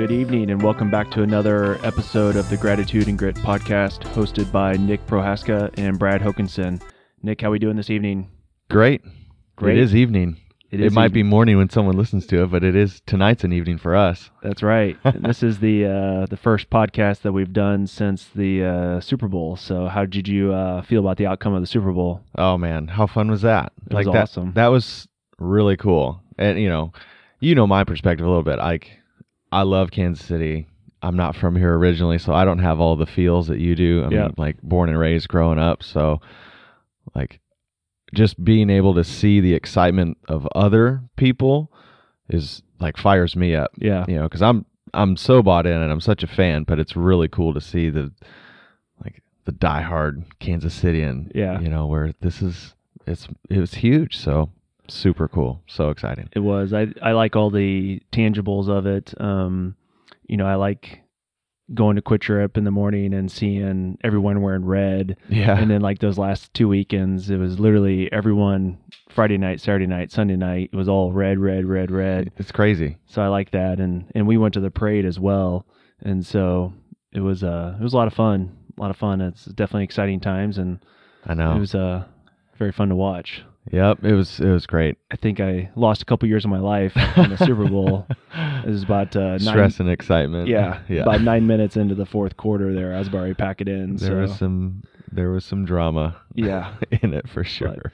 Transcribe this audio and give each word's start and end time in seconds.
Good 0.00 0.12
evening, 0.12 0.50
and 0.50 0.62
welcome 0.62 0.90
back 0.90 1.10
to 1.10 1.22
another 1.22 1.74
episode 1.84 2.34
of 2.34 2.48
the 2.48 2.56
Gratitude 2.56 3.06
and 3.08 3.18
Grit 3.18 3.36
podcast, 3.36 4.00
hosted 4.14 4.50
by 4.50 4.72
Nick 4.78 5.06
Prohaska 5.06 5.70
and 5.76 5.98
Brad 5.98 6.22
Hokinson. 6.22 6.80
Nick, 7.22 7.42
how 7.42 7.48
are 7.48 7.50
we 7.50 7.58
doing 7.58 7.76
this 7.76 7.90
evening? 7.90 8.30
Great. 8.70 9.02
Great. 9.56 9.76
It 9.76 9.82
is 9.82 9.94
evening. 9.94 10.38
It 10.70 10.80
It, 10.80 10.86
is 10.86 10.94
might 10.94 11.12
be 11.12 11.22
morning 11.22 11.58
when 11.58 11.68
someone 11.68 11.98
listens 11.98 12.26
to 12.28 12.44
it, 12.44 12.46
but 12.46 12.64
it 12.64 12.74
is 12.74 13.02
tonight's 13.04 13.44
an 13.44 13.52
evening 13.52 13.76
for 13.76 13.94
us. 13.94 14.30
That's 14.42 14.62
right. 14.62 14.96
And 15.04 15.22
this 15.22 15.42
is 15.42 15.58
the 15.58 15.84
uh, 15.84 16.26
the 16.30 16.38
first 16.38 16.70
podcast 16.70 17.20
that 17.20 17.32
we've 17.32 17.52
done 17.52 17.86
since 17.86 18.24
the 18.34 18.64
uh, 18.64 19.00
Super 19.00 19.28
Bowl. 19.28 19.56
So, 19.56 19.86
how 19.88 20.06
did 20.06 20.26
you 20.26 20.54
uh, 20.54 20.80
feel 20.80 21.00
about 21.00 21.18
the 21.18 21.26
outcome 21.26 21.52
of 21.52 21.60
the 21.60 21.66
Super 21.66 21.92
Bowl? 21.92 22.22
Oh 22.36 22.56
man, 22.56 22.88
how 22.88 23.06
fun 23.06 23.30
was 23.30 23.42
that? 23.42 23.74
It 23.84 23.94
was 23.94 24.06
like 24.06 24.14
that, 24.14 24.22
awesome. 24.22 24.54
That 24.54 24.68
was 24.68 25.08
really 25.38 25.76
cool. 25.76 26.22
And 26.38 26.58
you 26.58 26.70
know, 26.70 26.94
you 27.38 27.54
know 27.54 27.66
my 27.66 27.84
perspective 27.84 28.24
a 28.24 28.28
little 28.30 28.42
bit. 28.42 28.56
Like 28.56 28.96
I 29.52 29.62
love 29.62 29.90
Kansas 29.90 30.24
City. 30.24 30.66
I'm 31.02 31.16
not 31.16 31.34
from 31.34 31.56
here 31.56 31.76
originally, 31.76 32.18
so 32.18 32.32
I 32.34 32.44
don't 32.44 32.58
have 32.58 32.78
all 32.80 32.94
the 32.96 33.06
feels 33.06 33.46
that 33.48 33.58
you 33.58 33.74
do. 33.74 34.04
I 34.04 34.10
Yeah. 34.14 34.22
mean, 34.24 34.34
like 34.36 34.60
born 34.62 34.88
and 34.88 34.98
raised 34.98 35.28
growing 35.28 35.58
up, 35.58 35.82
so 35.82 36.20
like 37.14 37.40
just 38.14 38.42
being 38.44 38.68
able 38.70 38.94
to 38.94 39.04
see 39.04 39.40
the 39.40 39.54
excitement 39.54 40.18
of 40.28 40.46
other 40.54 41.02
people 41.16 41.72
is 42.28 42.62
like 42.80 42.96
fires 42.96 43.34
me 43.36 43.54
up. 43.54 43.70
Yeah, 43.78 44.04
you 44.08 44.16
know, 44.16 44.24
because 44.24 44.42
I'm 44.42 44.66
I'm 44.92 45.16
so 45.16 45.42
bought 45.42 45.66
in 45.66 45.80
and 45.80 45.90
I'm 45.90 46.00
such 46.00 46.22
a 46.22 46.26
fan, 46.26 46.64
but 46.64 46.78
it's 46.78 46.96
really 46.96 47.28
cool 47.28 47.54
to 47.54 47.60
see 47.60 47.88
the 47.90 48.12
like 49.02 49.22
the 49.46 49.52
diehard 49.52 50.24
Kansas 50.38 50.74
City 50.74 51.02
and 51.02 51.30
Yeah. 51.34 51.60
you 51.60 51.68
know 51.68 51.86
where 51.86 52.12
this 52.20 52.42
is 52.42 52.74
it's 53.06 53.26
it 53.48 53.58
was 53.58 53.74
huge, 53.74 54.16
so 54.18 54.50
super 54.94 55.28
cool, 55.28 55.62
so 55.66 55.90
exciting. 55.90 56.28
it 56.32 56.40
was. 56.40 56.72
I 56.72 56.88
I 57.02 57.12
like 57.12 57.36
all 57.36 57.50
the 57.50 58.02
tangibles 58.12 58.68
of 58.68 58.86
it. 58.86 59.14
Um, 59.20 59.76
you 60.26 60.36
know, 60.36 60.46
I 60.46 60.54
like 60.56 61.00
going 61.72 61.94
to 61.94 62.02
QuikTrip 62.02 62.56
in 62.56 62.64
the 62.64 62.70
morning 62.72 63.14
and 63.14 63.30
seeing 63.30 63.96
everyone 64.02 64.42
wearing 64.42 64.64
red. 64.64 65.16
Yeah, 65.28 65.56
and 65.56 65.70
then 65.70 65.80
like 65.80 66.00
those 66.00 66.18
last 66.18 66.52
two 66.52 66.66
weekends, 66.68 67.30
it 67.30 67.36
was 67.36 67.60
literally 67.60 68.10
everyone 68.12 68.78
Friday 69.08 69.38
night, 69.38 69.60
Saturday 69.60 69.86
night, 69.86 70.10
Sunday 70.10 70.36
night. 70.36 70.70
It 70.72 70.76
was 70.76 70.88
all 70.88 71.12
red, 71.12 71.38
red, 71.38 71.64
red, 71.64 71.90
red. 71.90 72.32
it's 72.38 72.52
crazy. 72.52 72.96
So 73.06 73.22
I 73.22 73.28
like 73.28 73.52
that, 73.52 73.78
and 73.80 74.10
and 74.14 74.26
we 74.26 74.36
went 74.36 74.54
to 74.54 74.60
the 74.60 74.70
parade 74.70 75.04
as 75.04 75.18
well, 75.20 75.66
and 76.00 76.24
so 76.26 76.72
it 77.12 77.20
was 77.20 77.42
uh 77.44 77.76
it 77.78 77.82
was 77.82 77.92
a 77.92 77.96
lot 77.96 78.08
of 78.08 78.14
fun, 78.14 78.56
a 78.76 78.80
lot 78.80 78.90
of 78.90 78.96
fun. 78.96 79.20
It's 79.20 79.44
definitely 79.44 79.84
exciting 79.84 80.20
times, 80.20 80.58
and 80.58 80.84
I 81.26 81.34
know. 81.34 81.54
it 81.56 81.60
was 81.60 81.74
uh 81.74 82.04
very 82.58 82.72
fun 82.72 82.88
to 82.88 82.96
watch. 82.96 83.42
Yep, 83.70 84.04
it 84.04 84.14
was 84.14 84.40
it 84.40 84.48
was 84.48 84.66
great. 84.66 84.98
I 85.10 85.16
think 85.16 85.40
I 85.40 85.70
lost 85.76 86.02
a 86.02 86.04
couple 86.04 86.28
years 86.28 86.44
of 86.44 86.50
my 86.50 86.58
life 86.58 86.96
in 87.16 87.30
the 87.30 87.36
Super 87.36 87.68
Bowl. 87.68 88.06
It 88.62 88.68
was 88.68 88.82
about 88.82 89.16
uh, 89.16 89.38
nine, 89.38 89.40
Stress 89.40 89.80
and 89.80 89.88
excitement. 89.88 90.46
yeah, 90.46 90.80
yeah. 90.88 91.00
about 91.00 91.22
nine 91.22 91.46
minutes 91.46 91.76
into 91.76 91.94
the 91.94 92.04
fourth 92.04 92.36
quarter. 92.36 92.74
There, 92.74 92.94
I 92.94 92.98
was 92.98 93.08
about 93.08 93.22
ready 93.22 93.32
to 93.32 93.36
pack 93.36 93.60
it 93.60 93.68
in. 93.68 93.96
there 93.96 94.10
so 94.10 94.16
was 94.20 94.36
some 94.36 94.82
there 95.10 95.30
was 95.30 95.44
some 95.44 95.64
drama 95.64 96.20
yeah, 96.34 96.74
in 97.02 97.14
it 97.14 97.28
for 97.28 97.42
sure. 97.42 97.92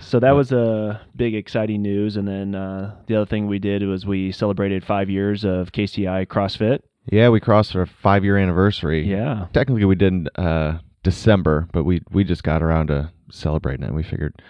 So 0.00 0.20
that 0.20 0.32
was 0.32 0.52
a 0.52 1.00
big, 1.16 1.34
exciting 1.34 1.82
news. 1.82 2.16
And 2.16 2.28
then 2.28 2.54
uh, 2.54 2.96
the 3.06 3.16
other 3.16 3.26
thing 3.26 3.46
we 3.46 3.58
did 3.58 3.82
was 3.84 4.06
we 4.06 4.32
celebrated 4.32 4.84
five 4.84 5.08
years 5.08 5.44
of 5.44 5.72
KCI 5.72 6.26
CrossFit. 6.26 6.80
Yeah, 7.10 7.30
we 7.30 7.40
crossed 7.40 7.74
our 7.74 7.86
five 7.86 8.24
year 8.24 8.36
anniversary. 8.36 9.08
Yeah, 9.08 9.46
technically 9.52 9.84
we 9.84 9.94
did 9.94 10.12
in 10.12 10.28
uh, 10.36 10.80
December, 11.02 11.68
but 11.72 11.84
we 11.84 12.02
we 12.10 12.24
just 12.24 12.42
got 12.42 12.62
around 12.62 12.88
to 12.88 13.10
celebrating 13.30 13.86
it. 13.86 13.94
We 13.94 14.02
figured 14.02 14.42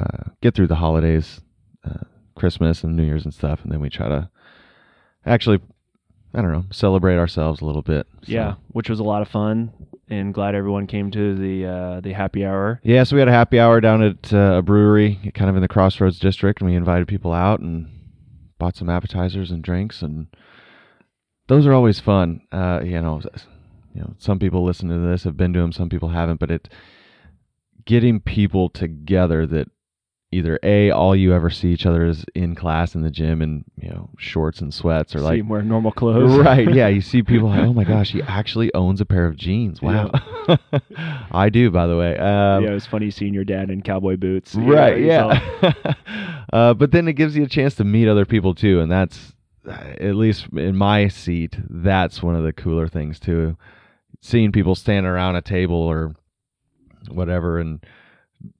uh, 0.00 0.30
get 0.40 0.54
through 0.54 0.66
the 0.68 0.76
holidays, 0.76 1.40
uh, 1.84 2.04
Christmas 2.36 2.82
and 2.84 2.96
New 2.96 3.04
Year's 3.04 3.24
and 3.24 3.34
stuff, 3.34 3.60
and 3.62 3.72
then 3.72 3.80
we 3.80 3.90
try 3.90 4.08
to 4.08 4.28
actually, 5.26 5.60
I 6.34 6.42
don't 6.42 6.52
know, 6.52 6.64
celebrate 6.72 7.16
ourselves 7.18 7.60
a 7.60 7.64
little 7.64 7.82
bit. 7.82 8.06
So- 8.24 8.32
yeah, 8.32 8.54
which 8.68 8.88
was 8.90 9.00
a 9.00 9.04
lot 9.04 9.22
of 9.22 9.28
fun. 9.28 9.72
And 10.08 10.34
glad 10.34 10.54
everyone 10.54 10.86
came 10.88 11.10
to 11.12 11.34
the 11.34 11.64
uh, 11.66 12.00
the 12.00 12.12
happy 12.12 12.44
hour. 12.44 12.80
yeah. 12.82 13.02
So 13.04 13.16
we 13.16 13.20
had 13.20 13.28
a 13.28 13.32
happy 13.32 13.58
hour 13.58 13.80
down 13.80 14.02
at 14.02 14.30
uh, 14.32 14.56
a 14.58 14.62
brewery, 14.62 15.18
kind 15.34 15.48
of 15.48 15.56
in 15.56 15.62
the 15.62 15.68
Crossroads 15.68 16.18
district, 16.18 16.60
and 16.60 16.68
we 16.68 16.76
invited 16.76 17.08
people 17.08 17.32
out 17.32 17.60
and 17.60 17.88
bought 18.58 18.76
some 18.76 18.90
appetizers 18.90 19.50
and 19.50 19.62
drinks, 19.62 20.02
and 20.02 20.26
those 21.48 21.66
are 21.66 21.72
always 21.72 21.98
fun. 21.98 22.42
Uh, 22.52 22.80
you 22.84 23.00
know, 23.00 23.22
you 23.94 24.00
know, 24.02 24.14
some 24.18 24.38
people 24.38 24.64
listen 24.64 24.90
to 24.90 24.98
this 24.98 25.24
have 25.24 25.36
been 25.38 25.54
to 25.54 25.60
them, 25.60 25.72
some 25.72 25.88
people 25.88 26.10
haven't, 26.10 26.40
but 26.40 26.50
it 26.50 26.68
getting 27.86 28.20
people 28.20 28.68
together 28.68 29.46
that 29.46 29.68
either 30.32 30.58
a 30.62 30.90
all 30.90 31.14
you 31.14 31.34
ever 31.34 31.50
see 31.50 31.68
each 31.68 31.84
other 31.84 32.06
is 32.06 32.24
in 32.34 32.54
class 32.54 32.94
in 32.94 33.02
the 33.02 33.10
gym 33.10 33.42
in 33.42 33.64
you 33.76 33.90
know 33.90 34.08
shorts 34.18 34.60
and 34.60 34.72
sweats 34.72 35.14
or 35.14 35.18
See 35.18 35.24
like 35.24 35.40
him 35.40 35.48
wear 35.48 35.62
normal 35.62 35.92
clothes. 35.92 36.36
right 36.44 36.72
yeah 36.74 36.88
you 36.88 37.00
see 37.02 37.22
people 37.22 37.48
like 37.48 37.60
oh 37.66 37.72
my 37.72 37.84
gosh 37.84 38.10
he 38.12 38.22
actually 38.22 38.72
owns 38.74 39.00
a 39.00 39.04
pair 39.04 39.26
of 39.26 39.36
jeans 39.36 39.82
wow 39.82 40.10
i 41.30 41.48
do 41.50 41.70
by 41.70 41.86
the 41.86 41.96
way 41.96 42.16
um, 42.16 42.64
yeah, 42.64 42.70
it 42.70 42.74
was 42.74 42.86
funny 42.86 43.10
seeing 43.10 43.34
your 43.34 43.44
dad 43.44 43.70
in 43.70 43.82
cowboy 43.82 44.16
boots. 44.16 44.54
You 44.54 44.62
know, 44.62 44.72
right 44.72 45.00
yeah 45.00 45.72
uh, 46.52 46.74
but 46.74 46.90
then 46.90 47.06
it 47.08 47.12
gives 47.12 47.36
you 47.36 47.44
a 47.44 47.48
chance 47.48 47.74
to 47.76 47.84
meet 47.84 48.08
other 48.08 48.24
people 48.24 48.54
too 48.54 48.80
and 48.80 48.90
that's 48.90 49.34
uh, 49.68 49.72
at 50.00 50.14
least 50.16 50.46
in 50.54 50.74
my 50.76 51.08
seat 51.08 51.56
that's 51.68 52.22
one 52.22 52.34
of 52.34 52.42
the 52.42 52.52
cooler 52.52 52.88
things 52.88 53.20
too 53.20 53.56
seeing 54.20 54.50
people 54.50 54.74
standing 54.74 55.10
around 55.10 55.36
a 55.36 55.42
table 55.42 55.76
or 55.76 56.14
whatever 57.08 57.58
and 57.58 57.84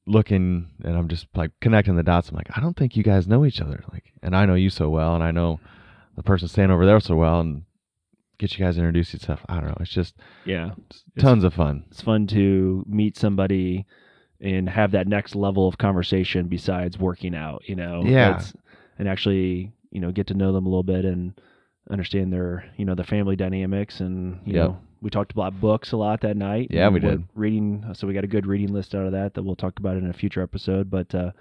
looking 0.07 0.69
and 0.85 0.97
i'm 0.97 1.09
just 1.09 1.27
like 1.35 1.51
connecting 1.61 1.97
the 1.97 2.03
dots 2.03 2.29
i'm 2.29 2.37
like 2.37 2.51
i 2.57 2.61
don't 2.61 2.77
think 2.77 2.97
you 2.97 3.03
guys 3.03 3.27
know 3.27 3.45
each 3.45 3.61
other 3.61 3.83
like 3.93 4.13
and 4.23 4.35
i 4.37 4.45
know 4.47 4.55
you 4.55 4.71
so 4.71 4.89
well 4.89 5.15
and 5.15 5.23
i 5.25 5.31
know 5.31 5.59
the 6.17 6.23
person 6.23 6.49
standing 6.49 6.75
over 6.75 6.85
there 6.87 7.01
so 7.01 7.17
well 7.17 7.41
and 7.41 7.63
get 8.39 8.57
you 8.59 8.65
guys 8.65 8.77
introduced 8.77 9.13
and 9.13 9.23
stuff 9.23 9.45
i 9.49 9.55
don't 9.55 9.67
know 9.69 9.77
it's 9.81 9.91
just 9.91 10.15
yeah. 10.45 10.71
tons 11.19 11.45
of 11.45 11.55
fun 11.55 11.85
It's 11.91 12.03
fun 12.03 12.27
to 12.29 12.85
meet 12.89 13.17
somebody 13.17 13.87
and 14.41 14.69
have 14.69 14.91
that 14.91 15.07
next 15.07 15.37
level 15.37 15.69
of 15.69 15.79
conversation 15.79 16.49
besides 16.49 16.99
working 16.99 17.33
out. 17.33 17.63
You 17.69 17.77
know, 17.77 18.03
Yeah. 18.05 18.31
That's- 18.31 18.53
and 18.99 19.07
actually, 19.09 19.73
you 19.93 20.01
know, 20.01 20.11
get 20.11 20.27
to 20.27 20.35
know 20.35 20.53
them 20.53 20.67
a 20.67 20.69
little 20.69 20.83
bit 20.83 21.05
and 21.05 21.35
understand 21.89 22.33
their, 22.33 22.65
you 22.77 22.85
know, 22.85 22.97
the 22.97 23.05
family 23.05 23.37
dynamics. 23.37 24.01
And 24.01 24.41
you 24.45 24.55
Yep. 24.55 24.65
know, 24.69 24.79
we 25.03 25.11
talked 25.11 25.33
about 25.33 25.61
books 25.61 25.93
a 25.93 25.97
lot 25.97 26.21
that 26.21 26.37
night. 26.37 26.69
Yeah, 26.71 26.89
we 26.89 27.01
did. 27.01 27.25
Reading, 27.35 27.85
so 27.93 28.07
we 28.07 28.15
got 28.15 28.25
a 28.25 28.29
good 28.29 28.47
reading 28.47 28.73
list 28.73 28.95
out 28.95 29.05
of 29.05 29.13
that 29.13 29.35
that 29.35 29.43
we'll 29.43 29.57
talk 29.57 29.79
about 29.79 29.97
in 29.97 30.09
a 30.09 30.13
future 30.13 30.41
episode. 30.41 30.89
But 30.89 31.13
uh, 31.15 31.33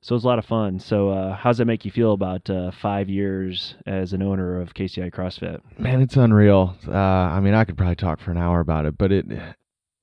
so 0.00 0.14
it 0.14 0.16
was 0.16 0.24
a 0.24 0.28
lot 0.28 0.38
of 0.38 0.46
fun. 0.46 0.78
So, 0.78 1.10
uh, 1.10 1.36
how 1.36 1.50
does 1.50 1.58
that 1.58 1.64
make 1.64 1.84
you 1.84 1.90
feel 1.90 2.12
about 2.12 2.48
uh, 2.48 2.70
five 2.70 3.08
years 3.08 3.74
as 3.86 4.12
an 4.12 4.22
owner 4.22 4.60
of 4.60 4.74
KCI 4.74 5.12
CrossFit? 5.12 5.60
Man, 5.78 6.00
it's 6.00 6.16
unreal. 6.16 6.76
Uh, 6.86 6.92
I 6.92 7.40
mean, 7.40 7.54
I 7.54 7.64
could 7.64 7.76
probably 7.76 7.96
talk 7.96 8.20
for 8.20 8.30
an 8.30 8.38
hour 8.38 8.60
about 8.60 8.86
it, 8.86 8.96
but 8.96 9.12
it 9.12 9.26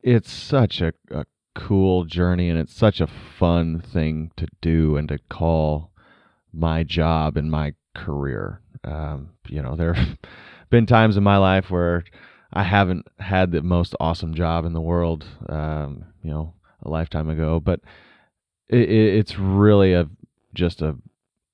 it's 0.01 0.31
such 0.31 0.81
a, 0.81 0.93
a 1.09 1.25
cool 1.55 2.03
journey, 2.03 2.49
and 2.49 2.59
it's 2.59 2.75
such 2.75 2.99
a 2.99 3.07
fun 3.07 3.81
thing 3.81 4.31
to 4.35 4.47
do 4.61 4.97
and 4.97 5.07
to 5.07 5.19
call 5.29 5.91
my 6.53 6.83
job 6.83 7.37
and 7.37 7.49
my 7.49 7.73
career. 7.95 8.61
Um, 8.83 9.31
you 9.47 9.61
know, 9.61 9.75
there 9.75 9.93
have 9.93 10.17
been 10.69 10.85
times 10.85 11.17
in 11.17 11.23
my 11.23 11.37
life 11.37 11.69
where 11.71 12.03
I 12.51 12.63
haven't 12.63 13.07
had 13.19 13.51
the 13.51 13.61
most 13.61 13.95
awesome 13.99 14.33
job 14.33 14.65
in 14.65 14.73
the 14.73 14.81
world. 14.81 15.25
Um, 15.47 16.05
you 16.23 16.31
know, 16.31 16.53
a 16.83 16.89
lifetime 16.89 17.29
ago, 17.29 17.59
but 17.59 17.81
it, 18.67 18.89
it, 18.89 19.15
it's 19.15 19.37
really 19.37 19.93
a 19.93 20.07
just 20.53 20.81
a 20.81 20.95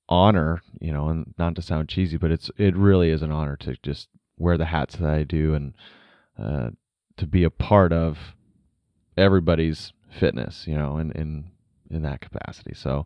honor, 0.07 0.61
you 0.79 0.91
know, 0.93 1.09
and 1.09 1.33
not 1.37 1.55
to 1.55 1.61
sound 1.61 1.89
cheesy, 1.89 2.17
but 2.17 2.31
it's 2.31 2.49
it 2.57 2.75
really 2.75 3.09
is 3.09 3.21
an 3.21 3.31
honor 3.31 3.55
to 3.57 3.75
just 3.83 4.07
wear 4.37 4.57
the 4.57 4.65
hats 4.65 4.95
that 4.97 5.09
I 5.09 5.23
do 5.23 5.53
and 5.53 5.73
uh, 6.37 6.69
to 7.17 7.25
be 7.27 7.43
a 7.43 7.49
part 7.49 7.91
of 7.93 8.17
everybody's 9.17 9.93
fitness, 10.09 10.65
you 10.67 10.77
know, 10.77 10.97
in 10.97 11.11
in 11.11 11.45
in 11.89 12.01
that 12.01 12.21
capacity. 12.21 12.73
So 12.73 13.05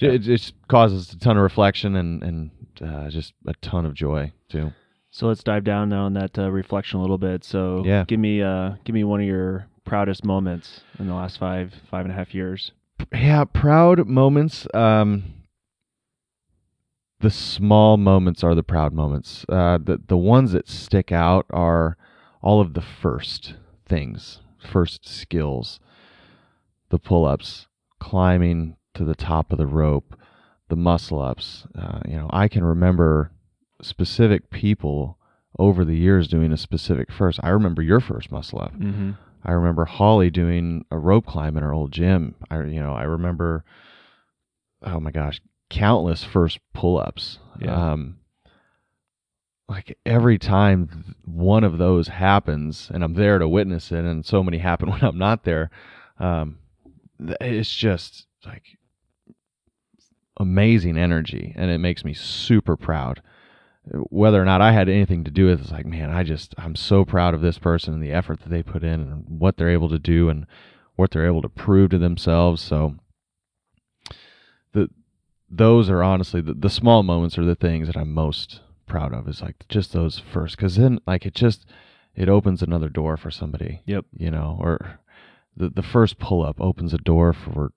Yeah. 0.00 0.10
it 0.10 0.18
just 0.18 0.54
causes 0.68 1.12
a 1.12 1.18
ton 1.18 1.36
of 1.36 1.42
reflection 1.42 1.96
and 1.96 2.22
and 2.22 2.50
uh, 2.82 3.08
just 3.10 3.32
a 3.46 3.54
ton 3.54 3.86
of 3.86 3.94
joy 3.94 4.32
too. 4.48 4.72
So 5.16 5.28
let's 5.28 5.42
dive 5.42 5.64
down 5.64 5.88
now 5.88 6.04
on 6.04 6.12
that 6.12 6.38
uh, 6.38 6.50
reflection 6.50 6.98
a 6.98 7.00
little 7.00 7.16
bit. 7.16 7.42
So 7.42 7.82
Yeah. 7.86 8.04
give 8.06 8.20
me 8.20 8.42
uh, 8.42 8.72
give 8.84 8.92
me 8.92 9.02
one 9.02 9.18
of 9.20 9.26
your 9.26 9.66
proudest 9.86 10.26
moments 10.26 10.82
in 10.98 11.06
the 11.06 11.14
last 11.14 11.38
five 11.38 11.72
five 11.90 12.04
and 12.04 12.12
a 12.12 12.14
half 12.14 12.34
years. 12.34 12.72
yeah, 13.14 13.44
proud 13.44 14.06
moments. 14.06 14.66
Um, 14.74 15.24
the 17.20 17.30
small 17.30 17.96
moments 17.96 18.44
are 18.44 18.54
the 18.54 18.62
proud 18.62 18.92
moments. 18.92 19.46
Uh, 19.48 19.78
the 19.82 20.02
the 20.06 20.18
ones 20.18 20.52
that 20.52 20.68
stick 20.68 21.10
out 21.10 21.46
are 21.48 21.96
all 22.42 22.60
of 22.60 22.74
the 22.74 22.82
first 22.82 23.54
things, 23.86 24.42
first 24.70 25.08
skills, 25.08 25.80
the 26.90 26.98
pull 26.98 27.24
ups, 27.24 27.68
climbing 27.98 28.76
to 28.92 29.02
the 29.02 29.14
top 29.14 29.50
of 29.50 29.56
the 29.56 29.66
rope, 29.66 30.14
the 30.68 30.76
muscle 30.76 31.22
ups. 31.22 31.66
Uh, 31.74 32.00
you 32.06 32.16
know, 32.16 32.28
I 32.34 32.48
can 32.48 32.64
remember 32.64 33.30
specific 33.82 34.50
people 34.50 35.18
over 35.58 35.84
the 35.84 35.96
years 35.96 36.28
doing 36.28 36.52
a 36.52 36.56
specific 36.56 37.12
first. 37.12 37.40
I 37.42 37.48
remember 37.50 37.82
your 37.82 38.00
first 38.00 38.30
muscle 38.30 38.60
up. 38.60 38.74
Mm-hmm. 38.74 39.12
I 39.44 39.52
remember 39.52 39.84
Holly 39.84 40.30
doing 40.30 40.84
a 40.90 40.98
rope 40.98 41.26
climb 41.26 41.56
in 41.56 41.62
our 41.62 41.72
old 41.72 41.92
gym. 41.92 42.34
I 42.50 42.62
you 42.62 42.82
know 42.82 42.92
I 42.92 43.04
remember, 43.04 43.64
oh 44.82 45.00
my 45.00 45.10
gosh, 45.10 45.40
countless 45.70 46.24
first 46.24 46.58
pull 46.74 46.98
ups. 46.98 47.38
Yeah. 47.60 47.92
Um, 47.92 48.18
like 49.68 49.98
every 50.06 50.38
time 50.38 51.16
one 51.24 51.64
of 51.64 51.78
those 51.78 52.08
happens 52.08 52.90
and 52.92 53.02
I'm 53.02 53.14
there 53.14 53.38
to 53.38 53.48
witness 53.48 53.90
it 53.90 54.04
and 54.04 54.24
so 54.24 54.42
many 54.42 54.58
happen 54.58 54.90
when 54.90 55.02
I'm 55.02 55.18
not 55.18 55.44
there 55.44 55.70
um 56.18 56.58
it's 57.18 57.74
just 57.74 58.26
like 58.44 58.64
amazing 60.38 60.98
energy 60.98 61.54
and 61.56 61.70
it 61.70 61.78
makes 61.78 62.04
me 62.04 62.14
super 62.14 62.76
proud 62.76 63.22
whether 63.92 64.40
or 64.40 64.44
not 64.44 64.60
I 64.60 64.72
had 64.72 64.88
anything 64.88 65.24
to 65.24 65.30
do 65.30 65.46
with 65.46 65.60
it, 65.60 65.62
it's 65.62 65.70
like 65.70 65.86
man 65.86 66.10
I 66.10 66.22
just 66.22 66.54
I'm 66.58 66.74
so 66.74 67.04
proud 67.04 67.34
of 67.34 67.40
this 67.40 67.58
person 67.58 67.94
and 67.94 68.02
the 68.02 68.12
effort 68.12 68.40
that 68.40 68.48
they 68.48 68.62
put 68.62 68.82
in 68.82 69.00
and 69.00 69.24
what 69.40 69.56
they're 69.56 69.70
able 69.70 69.88
to 69.90 69.98
do 69.98 70.28
and 70.28 70.46
what 70.96 71.10
they're 71.10 71.26
able 71.26 71.42
to 71.42 71.48
prove 71.48 71.90
to 71.90 71.98
themselves 71.98 72.62
so 72.62 72.96
the 74.72 74.88
those 75.48 75.88
are 75.88 76.02
honestly 76.02 76.40
the, 76.40 76.54
the 76.54 76.70
small 76.70 77.02
moments 77.02 77.38
are 77.38 77.44
the 77.44 77.54
things 77.54 77.86
that 77.86 77.96
I'm 77.96 78.12
most 78.12 78.60
proud 78.86 79.12
of 79.12 79.28
is 79.28 79.42
like 79.42 79.56
just 79.68 79.92
those 79.92 80.18
first 80.18 80.56
because 80.56 80.76
then 80.76 80.98
like 81.06 81.26
it 81.26 81.34
just 81.34 81.66
it 82.14 82.28
opens 82.28 82.62
another 82.62 82.88
door 82.88 83.16
for 83.16 83.30
somebody 83.30 83.82
Yep. 83.86 84.06
you 84.16 84.30
know 84.30 84.56
or 84.60 85.00
the 85.56 85.70
the 85.70 85.82
first 85.82 86.18
pull 86.18 86.44
up 86.44 86.60
opens 86.60 86.92
a 86.92 86.98
door 86.98 87.32
for 87.32 87.72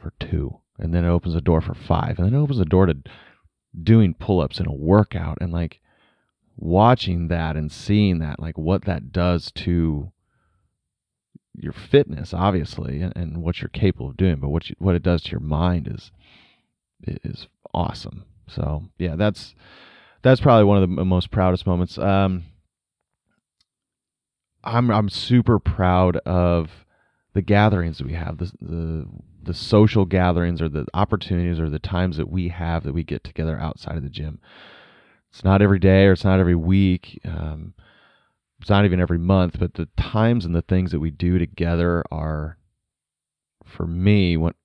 for 0.00 0.12
two 0.20 0.58
and 0.78 0.94
then 0.94 1.04
it 1.04 1.08
opens 1.08 1.34
a 1.34 1.40
door 1.40 1.60
for 1.60 1.74
five 1.74 2.18
and 2.18 2.26
then 2.26 2.34
it 2.34 2.42
opens 2.42 2.60
a 2.60 2.64
door 2.64 2.86
to 2.86 2.96
doing 3.80 4.14
pull 4.14 4.40
ups 4.40 4.60
in 4.60 4.66
a 4.66 4.72
workout 4.72 5.38
and 5.40 5.52
like 5.52 5.80
watching 6.56 7.28
that 7.28 7.56
and 7.56 7.70
seeing 7.70 8.18
that 8.18 8.40
like 8.40 8.58
what 8.58 8.84
that 8.84 9.12
does 9.12 9.52
to 9.52 10.10
your 11.54 11.72
fitness 11.72 12.34
obviously 12.34 13.00
and, 13.00 13.16
and 13.16 13.42
what 13.42 13.60
you're 13.60 13.68
capable 13.68 14.08
of 14.08 14.16
doing 14.16 14.36
but 14.36 14.48
what 14.48 14.68
you, 14.68 14.76
what 14.78 14.94
it 14.94 15.02
does 15.02 15.22
to 15.22 15.30
your 15.30 15.40
mind 15.40 15.88
is 15.88 16.10
is 17.06 17.46
awesome. 17.72 18.24
So 18.48 18.88
yeah 18.98 19.16
that's 19.16 19.54
that's 20.22 20.40
probably 20.40 20.64
one 20.64 20.82
of 20.82 20.88
the 20.88 21.04
most 21.04 21.30
proudest 21.30 21.66
moments. 21.66 21.98
Um 21.98 22.44
i'm 24.64 24.90
i'm 24.90 25.08
super 25.08 25.60
proud 25.60 26.16
of 26.18 26.84
the 27.38 27.42
gatherings 27.42 27.98
that 27.98 28.06
we 28.08 28.14
have 28.14 28.38
the 28.38 28.50
the 28.60 29.06
the 29.44 29.54
social 29.54 30.04
gatherings 30.04 30.60
or 30.60 30.68
the 30.68 30.84
opportunities 30.92 31.60
or 31.60 31.70
the 31.70 31.78
times 31.78 32.16
that 32.16 32.28
we 32.28 32.48
have 32.48 32.82
that 32.82 32.92
we 32.92 33.04
get 33.04 33.22
together 33.22 33.56
outside 33.60 33.96
of 33.96 34.02
the 34.02 34.10
gym. 34.10 34.40
It's 35.30 35.44
not 35.44 35.62
every 35.62 35.78
day 35.78 36.06
or 36.06 36.12
it's 36.12 36.24
not 36.24 36.40
every 36.40 36.56
week 36.56 37.20
um, 37.24 37.74
it's 38.60 38.68
not 38.68 38.84
even 38.84 39.00
every 39.00 39.18
month 39.20 39.56
but 39.56 39.74
the 39.74 39.88
times 39.96 40.44
and 40.44 40.52
the 40.52 40.62
things 40.62 40.90
that 40.90 40.98
we 40.98 41.12
do 41.12 41.38
together 41.38 42.02
are 42.10 42.58
for 43.64 43.86
me 43.86 44.36
what 44.36 44.56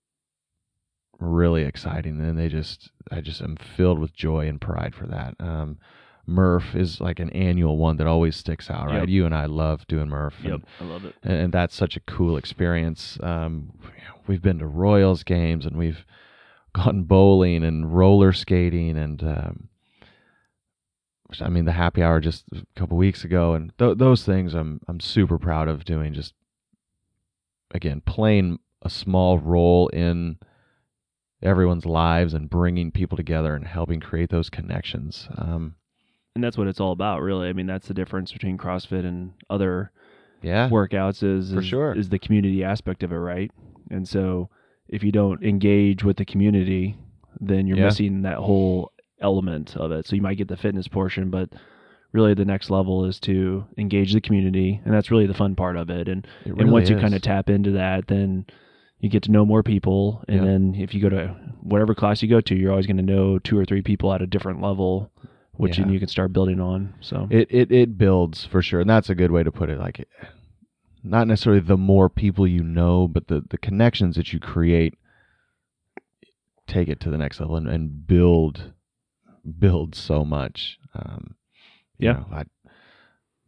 really 1.20 1.64
exciting. 1.66 2.20
And 2.20 2.40
they 2.40 2.50
just 2.50 2.90
i 3.12 3.22
just 3.22 3.40
am 3.40 3.56
filled 3.56 4.00
with 4.00 4.16
joy 4.16 4.48
and 4.48 4.60
pride 4.60 4.96
for 4.96 5.06
that. 5.06 5.36
Um, 5.40 5.78
murph 6.26 6.74
is 6.76 7.02
like 7.02 7.20
an 7.20 7.30
annual 7.32 7.78
one 7.78 7.98
that 7.98 8.08
always 8.08 8.36
sticks 8.36 8.70
out 8.70 8.88
right 8.88 9.00
Yep. 9.02 9.10
you 9.10 9.26
and 9.26 9.36
i 9.36 9.46
love 9.46 9.86
doing 9.88 10.08
murph 10.10 10.36
and- 10.40 10.50
Yep. 10.50 10.62
I 10.80 10.84
love 10.86 11.06
it. 11.06 11.16
and, 11.24 11.34
and 11.34 11.54
that's 11.54 11.76
such 11.76 11.98
a 11.98 12.00
cool 12.02 12.38
experience. 12.38 13.18
Um, 13.22 13.74
we've 14.28 14.42
been 14.42 14.60
to 14.60 14.66
Royals 14.68 15.24
games 15.24 15.66
and 15.66 15.76
we've 15.78 16.06
gone 16.74 17.04
bowling 17.04 17.64
and 17.64 17.94
roller 17.94 18.32
skating 18.32 18.98
and 18.98 19.22
um, 19.24 19.70
I 21.42 21.50
mean 21.50 21.66
the 21.66 21.72
happy 21.74 22.02
hour 22.04 22.20
just 22.20 22.46
a 22.54 22.64
couple 22.80 22.96
weeks 22.98 23.24
ago 23.24 23.54
and 23.56 23.72
th- 23.78 23.98
those 23.98 24.24
things 24.24 24.54
I'm 24.54 24.80
I'm 24.88 25.00
super 25.00 25.38
proud 25.40 25.68
of 25.68 25.84
doing. 25.84 26.14
Just 26.14 26.34
again 27.72 28.02
playing 28.06 28.60
a 28.82 28.90
small 28.90 29.40
role 29.40 29.88
in 29.90 30.38
everyone's 31.42 31.86
lives 31.86 32.34
and 32.34 32.50
bringing 32.50 32.92
people 32.92 33.18
together 33.18 33.56
and 33.56 33.66
helping 33.68 34.00
create 34.00 34.30
those 34.30 34.50
connections. 34.50 35.28
Um, 35.38 35.76
And 36.36 36.44
that's 36.44 36.58
what 36.58 36.68
it's 36.68 36.80
all 36.80 36.92
about, 36.92 37.22
really. 37.22 37.48
I 37.48 37.54
mean, 37.54 37.68
that's 37.68 37.88
the 37.88 37.94
difference 37.94 38.32
between 38.32 38.58
CrossFit 38.58 39.06
and 39.06 39.34
other 39.52 39.92
yeah, 40.42 40.68
workouts 40.70 41.22
is 41.24 41.52
For 41.54 41.60
is, 41.60 41.66
sure. 41.66 41.94
is 41.94 42.10
the 42.10 42.18
community 42.20 42.64
aspect 42.64 43.04
of 43.04 43.12
it, 43.12 43.18
right? 43.18 43.52
And 43.92 44.08
so 44.08 44.50
if 44.88 45.04
you 45.04 45.12
don't 45.12 45.44
engage 45.44 46.04
with 46.04 46.18
the 46.18 46.26
community, 46.26 46.98
then 47.40 47.68
you're 47.68 47.78
Yeah. 47.78 47.86
missing 47.86 48.24
that 48.24 48.38
whole 48.38 48.92
element 49.22 49.78
of 49.78 49.92
it. 49.92 50.08
So 50.08 50.16
you 50.16 50.22
might 50.24 50.38
get 50.38 50.48
the 50.48 50.58
fitness 50.58 50.88
portion, 50.88 51.30
but 51.30 51.50
really 52.14 52.34
the 52.34 52.46
next 52.46 52.72
level 52.72 53.06
is 53.06 53.20
to 53.22 53.66
engage 53.78 54.14
the 54.14 54.22
community, 54.22 54.82
and 54.84 54.94
that's 54.94 55.12
really 55.12 55.28
the 55.28 55.34
fun 55.36 55.56
part 55.56 55.78
of 55.78 55.90
it. 55.92 56.08
And 56.08 56.26
it 56.46 56.50
and 56.50 56.58
really 56.58 56.72
once 56.72 56.90
you 56.90 56.98
kind 56.98 57.14
of 57.14 57.22
tap 57.22 57.48
into 57.50 57.72
that, 57.72 58.08
then 58.08 58.46
you 59.00 59.10
get 59.10 59.24
to 59.24 59.32
know 59.32 59.46
more 59.46 59.62
people, 59.62 60.24
and 60.28 60.38
Yeah. 60.38 60.46
then 60.46 60.76
if 60.76 60.96
you 60.96 61.00
go 61.02 61.10
to 61.10 61.28
whatever 61.62 61.94
class 61.94 62.24
you 62.24 62.28
go 62.28 62.42
to, 62.42 62.56
you're 62.56 62.72
always 62.72 62.88
going 62.88 62.98
to 62.98 63.04
know 63.04 63.38
two 63.38 63.58
or 63.58 63.66
three 63.66 63.84
people 63.84 64.12
at 64.14 64.22
a 64.22 64.28
different 64.28 64.62
level, 64.62 65.12
which 65.58 65.78
Yeah. 65.78 65.88
you 65.88 66.00
can 66.00 66.08
start 66.08 66.34
building 66.34 66.60
on. 66.60 66.94
So 67.02 67.28
it, 67.30 67.48
it 67.52 67.72
it 67.72 67.98
builds 67.98 68.46
for 68.46 68.62
sure 68.62 68.82
and 68.82 68.90
that's 68.90 69.10
a 69.10 69.16
good 69.16 69.32
way 69.32 69.44
to 69.44 69.52
put 69.52 69.70
it 69.70 69.80
like 69.80 70.08
not 71.04 71.28
necessarily 71.28 71.60
the 71.62 71.78
more 71.78 72.10
people 72.10 72.48
you 72.48 72.64
know 72.64 73.08
but 73.08 73.28
the 73.28 73.44
the 73.50 73.58
connections 73.58 74.16
that 74.16 74.34
you 74.34 74.40
create 74.40 74.96
take 76.68 76.88
it 76.88 77.00
to 77.02 77.10
the 77.10 77.18
next 77.18 77.40
level 77.40 77.56
and, 77.56 77.68
and 77.68 78.08
build 78.08 78.74
build 79.60 79.96
so 79.96 80.24
much 80.24 80.80
um 80.96 81.36
Yeah. 82.00 82.14
know, 82.14 82.26
I, 82.32 82.44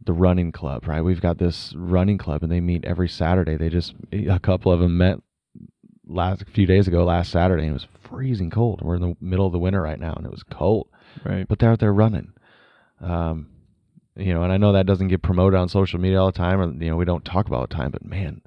the 0.04 0.14
running 0.14 0.52
club 0.52 0.88
right 0.88 1.02
we've 1.02 1.22
got 1.22 1.38
this 1.38 1.74
running 1.78 2.18
club 2.18 2.44
and 2.44 2.52
they 2.52 2.60
meet 2.60 2.84
every 2.86 3.08
saturday 3.08 3.56
they 3.56 3.70
just 3.70 3.94
a 4.12 4.40
couple 4.40 4.72
of 4.72 4.80
them 4.82 4.98
met 4.98 5.20
last 6.06 6.42
a 6.42 6.46
few 6.46 6.66
days 6.68 6.88
ago 6.88 7.04
last 7.06 7.32
saturday 7.32 7.64
and 7.64 7.72
it 7.72 7.74
was 7.74 7.88
freezing 8.04 8.50
cold 8.50 8.82
we're 8.84 8.96
in 8.96 9.02
the 9.02 9.16
middle 9.22 9.46
of 9.48 9.54
the 9.54 9.58
winter 9.60 9.82
right 9.82 10.00
now 10.00 10.14
and 10.14 10.26
it 10.26 10.32
was 10.32 10.44
cold 10.44 10.88
right, 11.24 11.48
but 11.48 11.60
they're 11.60 11.72
out 11.72 11.80
there 11.80 11.94
running. 11.94 12.34
Um, 13.02 13.48
you 14.16 14.34
know, 14.34 14.44
and 14.44 14.52
I 14.52 14.58
know 14.58 14.72
that 14.74 14.86
doesn't 14.86 15.10
get 15.10 15.22
promoted 15.22 15.60
on 15.60 15.70
social 15.70 16.00
media 16.00 16.20
all 16.20 16.32
the 16.32 16.38
time, 16.38 16.60
or 16.60 16.72
you 16.72 16.90
know, 16.90 16.96
we 16.96 17.06
don't 17.06 17.26
talk 17.26 17.48
about 17.48 17.58
it 17.58 17.60
all 17.60 17.68
the 17.68 17.76
time. 17.76 17.92
But 17.92 18.06
man, 18.06 18.42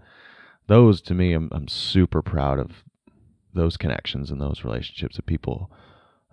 those 0.66 1.00
to 1.02 1.14
me, 1.14 1.32
I'm 1.32 1.48
I'm 1.52 1.68
super 1.68 2.22
proud 2.22 2.58
of 2.58 2.84
those 3.54 3.76
connections 3.76 4.30
and 4.30 4.40
those 4.40 4.64
relationships 4.64 5.16
that 5.16 5.26
people 5.26 5.70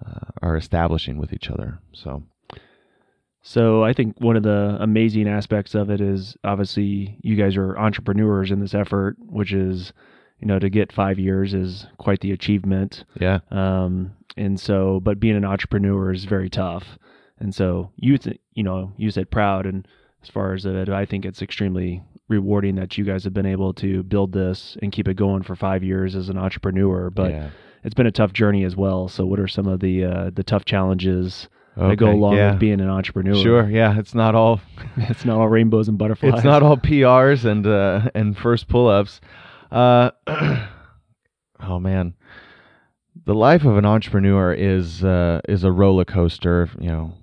uh, 0.05 0.31
are 0.41 0.55
establishing 0.55 1.17
with 1.17 1.33
each 1.33 1.49
other. 1.49 1.79
So 1.93 2.23
So 3.47 3.83
I 3.83 3.93
think 3.93 4.19
one 4.19 4.35
of 4.35 4.41
the 4.41 4.75
amazing 4.79 5.27
aspects 5.27 5.75
of 5.75 5.91
it 5.91 6.01
is 6.01 6.35
obviously 6.43 7.19
you 7.21 7.35
guys 7.35 7.55
are 7.55 7.77
entrepreneurs 7.77 8.49
in 8.49 8.59
this 8.59 8.73
effort, 8.73 9.17
which 9.19 9.53
is, 9.53 9.93
you 10.45 10.49
know, 10.49 10.59
to 10.59 10.69
get 10.69 10.91
five 10.91 11.17
years 11.17 11.55
is 11.55 11.87
quite 11.97 12.19
the 12.19 12.31
achievement. 12.31 13.03
yeah, 13.19 13.39
Um, 13.49 14.11
and 14.37 14.59
so, 14.59 14.99
but 14.99 15.19
being 15.19 15.35
an 15.35 15.43
entrepreneur 15.43 16.11
is 16.11 16.25
very 16.25 16.51
tough. 16.51 16.99
And 17.39 17.53
so 17.53 17.91
you, 17.95 18.19
th- 18.19 18.39
you 18.53 18.61
know, 18.61 18.93
you 18.95 19.09
said 19.09 19.31
proud, 19.31 19.65
and 19.65 19.87
as 20.21 20.29
far 20.29 20.53
as 20.53 20.67
it, 20.67 20.87
I 20.87 21.03
think 21.03 21.25
it's 21.25 21.41
extremely 21.41 22.03
rewarding 22.27 22.75
that 22.75 22.95
you 22.95 23.05
guys 23.05 23.23
have 23.23 23.33
been 23.33 23.47
able 23.47 23.73
to 23.73 24.03
build 24.03 24.33
this 24.33 24.77
and 24.83 24.91
keep 24.91 25.07
it 25.07 25.15
going 25.15 25.41
for 25.41 25.55
five 25.55 25.83
years 25.83 26.15
as 26.15 26.29
an 26.29 26.37
entrepreneur. 26.37 27.09
But 27.09 27.31
yeah. 27.31 27.49
it's 27.83 27.95
been 27.95 28.05
a 28.05 28.11
tough 28.11 28.31
journey 28.31 28.65
as 28.65 28.75
well. 28.75 29.07
So, 29.07 29.25
what 29.25 29.39
are 29.39 29.47
some 29.47 29.65
of 29.65 29.79
the 29.79 30.03
uh, 30.03 30.29
the 30.31 30.43
tough 30.43 30.63
challenges 30.63 31.49
that 31.75 31.95
go 31.95 32.11
along 32.11 32.35
yeah. 32.35 32.51
with 32.51 32.59
being 32.59 32.81
an 32.81 32.89
entrepreneur? 32.89 33.41
Sure, 33.41 33.67
yeah, 33.67 33.97
it's 33.97 34.13
not 34.13 34.35
all 34.35 34.61
it's 34.97 35.25
not 35.25 35.39
all 35.39 35.47
rainbows 35.47 35.87
and 35.87 35.97
butterflies. 36.03 36.35
it's 36.35 36.43
not 36.43 36.61
all 36.61 36.77
PRs 36.77 37.45
and 37.45 37.65
uh, 37.65 38.11
and 38.13 38.37
first 38.37 38.67
pull-ups. 38.67 39.21
Uh, 39.71 40.11
oh 41.59 41.79
man, 41.79 42.13
the 43.25 43.35
life 43.35 43.65
of 43.65 43.77
an 43.77 43.85
entrepreneur 43.85 44.53
is 44.53 45.03
uh, 45.03 45.41
is 45.47 45.63
a 45.63 45.71
roller 45.71 46.05
coaster. 46.05 46.69
You 46.79 46.87
know, 46.89 47.13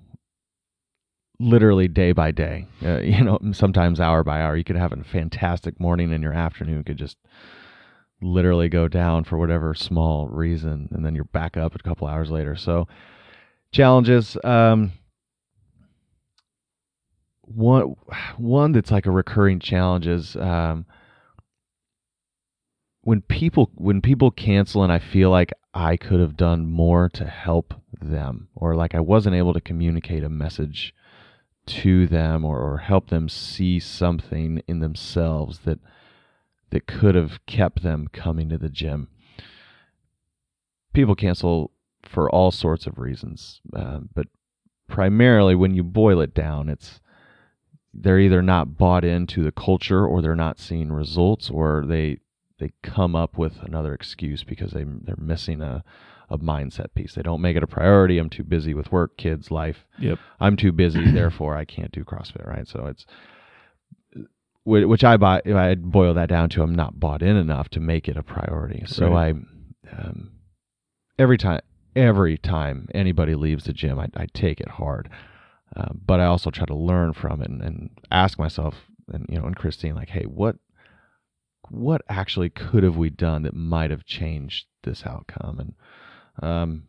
literally 1.39 1.87
day 1.87 2.11
by 2.11 2.31
day. 2.31 2.67
Uh, 2.83 2.99
you 3.01 3.23
know, 3.23 3.39
sometimes 3.51 3.99
hour 3.99 4.23
by 4.23 4.41
hour. 4.41 4.55
You 4.55 4.63
could 4.63 4.75
have 4.75 4.91
a 4.91 5.03
fantastic 5.03 5.79
morning, 5.79 6.13
and 6.13 6.23
your 6.23 6.33
afternoon 6.33 6.83
could 6.83 6.97
just 6.97 7.17
literally 8.21 8.69
go 8.69 8.87
down 8.87 9.23
for 9.23 9.37
whatever 9.37 9.73
small 9.73 10.27
reason, 10.27 10.89
and 10.91 11.05
then 11.05 11.15
you're 11.15 11.25
back 11.25 11.57
up 11.57 11.75
a 11.75 11.79
couple 11.79 12.07
hours 12.07 12.29
later. 12.31 12.55
So 12.55 12.87
challenges. 13.71 14.37
Um, 14.43 14.93
one 17.41 17.95
one 18.37 18.71
that's 18.71 18.91
like 18.91 19.05
a 19.05 19.11
recurring 19.11 19.59
challenge 19.59 20.07
is 20.07 20.35
um, 20.35 20.85
when 23.03 23.21
people 23.21 23.69
when 23.75 24.01
people 24.01 24.31
cancel 24.31 24.81
and 24.81 24.91
I 24.91 24.99
feel 24.99 25.29
like 25.29 25.51
I 25.73 25.97
could 25.97 26.19
have 26.19 26.37
done 26.37 26.65
more 26.65 27.09
to 27.09 27.25
help 27.25 27.73
them 28.01 28.47
or 28.55 28.75
like 28.75 28.95
I 28.95 29.01
wasn't 29.01 29.35
able 29.35 29.53
to 29.53 29.61
communicate 29.61 30.23
a 30.23 30.29
message 30.29 30.95
to 31.65 32.07
them 32.07 32.43
or, 32.45 32.59
or 32.59 32.77
help 32.79 33.09
them 33.09 33.29
see 33.29 33.79
something 33.79 34.61
in 34.67 34.79
themselves 34.79 35.59
that 35.59 35.79
that 36.69 36.87
could 36.87 37.13
have 37.13 37.45
kept 37.45 37.83
them 37.83 38.07
coming 38.11 38.49
to 38.49 38.57
the 38.57 38.69
gym. 38.69 39.09
People 40.93 41.15
cancel 41.15 41.71
for 42.03 42.29
all 42.29 42.51
sorts 42.51 42.87
of 42.87 42.97
reasons, 42.97 43.61
uh, 43.75 43.99
but 44.13 44.27
primarily 44.87 45.55
when 45.55 45.75
you 45.75 45.83
boil 45.83 46.19
it 46.21 46.33
down, 46.33 46.69
it's 46.69 46.99
they're 47.93 48.19
either 48.19 48.41
not 48.41 48.77
bought 48.77 49.03
into 49.03 49.43
the 49.43 49.51
culture 49.51 50.05
or 50.05 50.21
they're 50.21 50.35
not 50.35 50.57
seeing 50.57 50.91
results 50.91 51.49
or 51.49 51.85
they 51.85 52.17
they 52.63 52.71
come 52.81 53.13
up 53.13 53.37
with 53.37 53.61
another 53.61 53.93
excuse 53.93 54.43
because 54.45 54.71
they 54.71 54.85
they're 54.85 55.15
missing 55.17 55.61
a 55.61 55.83
a 56.29 56.37
mindset 56.37 56.93
piece. 56.95 57.13
They 57.13 57.21
don't 57.21 57.41
make 57.41 57.57
it 57.57 57.63
a 57.63 57.67
priority. 57.67 58.17
I'm 58.17 58.29
too 58.29 58.43
busy 58.43 58.73
with 58.73 58.91
work, 58.91 59.17
kids, 59.17 59.51
life. 59.51 59.85
Yep. 59.99 60.17
I'm 60.39 60.55
too 60.55 60.71
busy, 60.71 61.11
therefore 61.19 61.57
I 61.57 61.65
can't 61.65 61.91
do 61.91 62.03
CrossFit, 62.05 62.47
right? 62.47 62.67
So 62.67 62.85
it's 62.85 63.05
which 64.65 65.03
I 65.03 65.17
buy. 65.17 65.41
If 65.43 65.55
I 65.55 65.75
boil 65.75 66.13
that 66.13 66.29
down 66.29 66.47
to, 66.49 66.63
I'm 66.63 66.73
not 66.73 66.99
bought 66.99 67.21
in 67.21 67.35
enough 67.35 67.67
to 67.71 67.79
make 67.81 68.07
it 68.07 68.15
a 68.15 68.23
priority. 68.23 68.83
So 68.87 69.09
Right. 69.09 69.35
I, 69.35 69.99
um, 70.01 70.31
every 71.19 71.37
time, 71.37 71.59
every 71.97 72.37
time 72.37 72.87
anybody 72.95 73.35
leaves 73.35 73.65
the 73.65 73.73
gym, 73.73 73.99
I, 73.99 74.07
I 74.15 74.27
take 74.33 74.61
it 74.61 74.69
hard. 74.69 75.09
Uh, 75.75 75.89
but 75.93 76.21
I 76.21 76.25
also 76.25 76.49
try 76.49 76.65
to 76.65 76.75
learn 76.75 77.11
from 77.13 77.41
it 77.41 77.49
and, 77.49 77.61
and 77.61 77.89
ask 78.09 78.39
myself, 78.39 78.75
and 79.11 79.25
you 79.27 79.37
know, 79.37 79.45
and 79.45 79.55
Christine, 79.55 79.95
like, 79.95 80.09
hey, 80.09 80.23
what, 80.23 80.55
what 81.69 82.01
actually 82.09 82.49
could 82.49 82.83
have 82.83 82.97
we 82.97 83.09
done 83.09 83.43
that 83.43 83.55
might 83.55 83.91
have 83.91 84.05
changed 84.05 84.65
this 84.83 85.05
outcome? 85.05 85.59
And 85.59 86.49
um, 86.49 86.83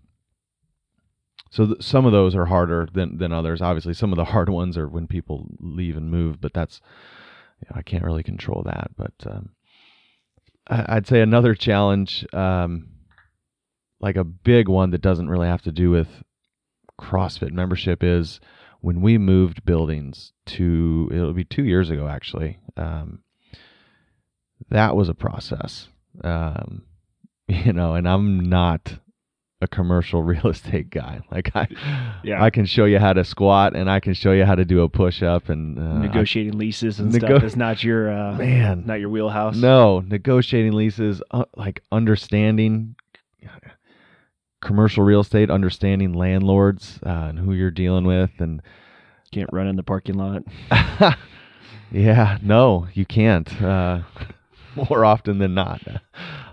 so 1.51 1.67
th- 1.67 1.83
some 1.83 2.07
of 2.07 2.13
those 2.13 2.35
are 2.35 2.47
harder 2.47 2.89
than 2.93 3.19
than 3.19 3.33
others. 3.33 3.63
Obviously, 3.63 3.95
some 3.95 4.13
of 4.13 4.17
the 4.17 4.25
hard 4.33 4.49
ones 4.49 4.77
are 4.77 4.89
when 4.89 5.07
people 5.07 5.47
leave 5.61 5.97
and 5.97 6.11
move, 6.11 6.41
but 6.41 6.53
that's 6.53 6.81
you 7.61 7.67
know, 7.71 7.79
I 7.79 7.83
can't 7.83 8.05
really 8.05 8.23
control 8.23 8.63
that. 8.67 8.91
But 8.97 9.13
um, 9.27 9.51
I, 10.69 10.97
I'd 10.97 11.07
say 11.07 11.21
another 11.21 11.55
challenge, 11.55 12.27
um, 12.33 12.89
like 14.01 14.17
a 14.17 14.25
big 14.25 14.69
one 14.69 14.91
that 14.91 15.03
doesn't 15.03 15.31
really 15.31 15.49
have 15.49 15.63
to 15.63 15.73
do 15.73 15.91
with 15.91 16.09
CrossFit 17.01 17.53
membership, 17.53 18.03
is 18.03 18.41
when 18.81 19.01
we 19.01 19.17
moved 19.17 19.65
buildings 19.65 20.33
to 20.47 21.09
it'll 21.11 21.33
be 21.33 21.45
two 21.45 21.65
years 21.65 21.91
ago 21.91 22.07
actually. 22.07 22.59
Um, 22.77 23.21
that 24.71 24.97
was 24.97 25.09
a 25.09 25.15
process, 25.15 25.89
um, 26.23 26.83
you 27.49 27.73
know, 27.73 27.95
and 27.95 28.09
I'm 28.09 28.41
not 28.49 28.99
a 29.61 29.67
commercial 29.69 30.23
real 30.33 30.49
estate 30.49 30.91
guy. 30.91 31.21
Like 31.31 31.51
I, 31.55 31.69
Yeah. 32.23 32.43
I 32.43 32.51
can 32.51 32.67
show 32.67 32.85
you 32.85 32.99
how 32.99 33.13
to 33.13 33.25
squat 33.25 33.75
and 33.77 33.89
I 33.91 34.01
can 34.01 34.13
show 34.15 34.33
you 34.33 34.45
how 34.45 34.55
to 34.55 34.65
do 34.65 34.83
a 34.83 34.89
push 34.89 35.23
up 35.23 35.49
and 35.49 35.79
uh, 35.79 35.83
I- 35.83 35.99
Negotiating 36.07 36.59
leases 36.59 36.99
and 37.01 37.13
Nego- 37.13 37.27
stuff 37.27 37.43
is 37.45 37.57
not 37.57 37.83
your 37.85 38.11
uh, 38.13 38.35
man, 38.37 38.85
not 38.87 39.01
your 39.01 39.09
wheelhouse. 39.11 39.57
no, 39.57 40.01
negotiating 40.01 40.73
leases, 40.73 41.23
uh, 41.31 41.45
like 41.57 41.83
understanding 41.93 42.97
commercial 44.61 45.05
real 45.05 45.21
estate, 45.21 45.51
understanding 45.51 46.13
landlords 46.15 46.99
uh, 47.07 47.09
and 47.29 47.39
who 47.39 47.53
you're 47.53 47.71
dealing 47.71 48.05
with, 48.07 48.31
and 48.39 48.61
Can't 49.31 49.51
run 49.53 49.67
in 49.67 49.77
the 49.77 49.83
parking 49.83 50.15
lot. 50.17 50.43
yeah, 51.93 52.39
no, 52.43 52.89
you 52.95 53.05
can't. 53.07 53.49
Uh, 54.77 54.85
more 54.91 55.05
often 55.05 55.39
than 55.39 55.55
not, 55.55 55.81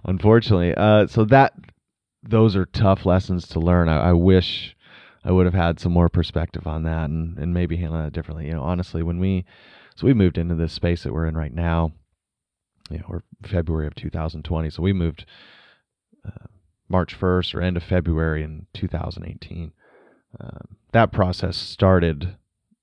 unfortunately. 0.05 0.73
Uh, 0.75 1.07
so 1.07 1.25
that 1.25 1.53
those 2.23 2.55
are 2.55 2.65
tough 2.65 3.05
lessons 3.05 3.47
to 3.47 3.59
learn. 3.59 3.89
I, 3.89 4.09
I 4.09 4.13
wish 4.13 4.75
I 5.23 5.31
would 5.31 5.45
have 5.45 5.55
had 5.55 5.79
some 5.79 5.91
more 5.91 6.09
perspective 6.09 6.67
on 6.67 6.83
that 6.83 7.09
and, 7.09 7.37
and 7.37 7.53
maybe 7.53 7.77
handle 7.77 8.01
that 8.01 8.13
differently. 8.13 8.47
You 8.47 8.53
know, 8.53 8.63
honestly, 8.63 9.03
when 9.03 9.19
we 9.19 9.45
so 9.95 10.07
we 10.07 10.13
moved 10.13 10.37
into 10.37 10.55
this 10.55 10.73
space 10.73 11.03
that 11.03 11.13
we're 11.13 11.27
in 11.27 11.35
right 11.35 11.53
now, 11.53 11.91
you 12.89 12.99
know, 12.99 13.05
we're 13.07 13.21
February 13.43 13.87
of 13.87 13.95
2020. 13.95 14.69
So 14.69 14.81
we 14.81 14.93
moved 14.93 15.25
uh, 16.25 16.47
March 16.89 17.19
1st 17.19 17.55
or 17.55 17.61
end 17.61 17.77
of 17.77 17.83
February 17.83 18.43
in 18.43 18.67
2018. 18.73 19.71
Um, 20.39 20.77
that 20.91 21.11
process 21.11 21.57
started 21.57 22.35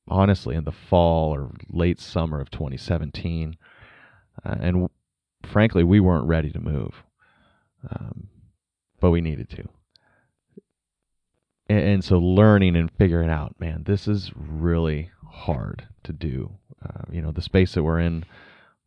honestly 0.07 0.55
in 0.55 0.65
the 0.65 0.73
fall 0.73 1.35
or 1.35 1.51
late 1.69 2.01
summer 2.01 2.41
of 2.41 2.51
2017, 2.51 3.57
uh, 4.45 4.57
and 4.61 4.89
frankly, 5.45 5.85
we 5.85 6.01
weren't 6.01 6.27
ready 6.27 6.51
to 6.51 6.61
move, 6.61 7.03
um, 7.91 8.29
but 9.01 9.11
we 9.11 9.21
needed 9.21 9.49
to. 9.51 9.69
And, 11.69 11.81
and 11.81 12.05
so, 12.05 12.19
learning 12.19 12.77
and 12.77 12.91
figuring 12.91 13.31
out, 13.31 13.57
man, 13.59 13.85
this 13.85 14.09
is 14.09 14.31
really 14.35 15.11
hard 15.31 15.89
to 16.05 16.13
do. 16.13 16.53
Uh, 16.85 17.03
you 17.11 17.21
know, 17.21 17.33
the 17.33 17.43
space 17.43 17.73
that 17.73 17.83
we're 17.83 18.01
in 18.01 18.25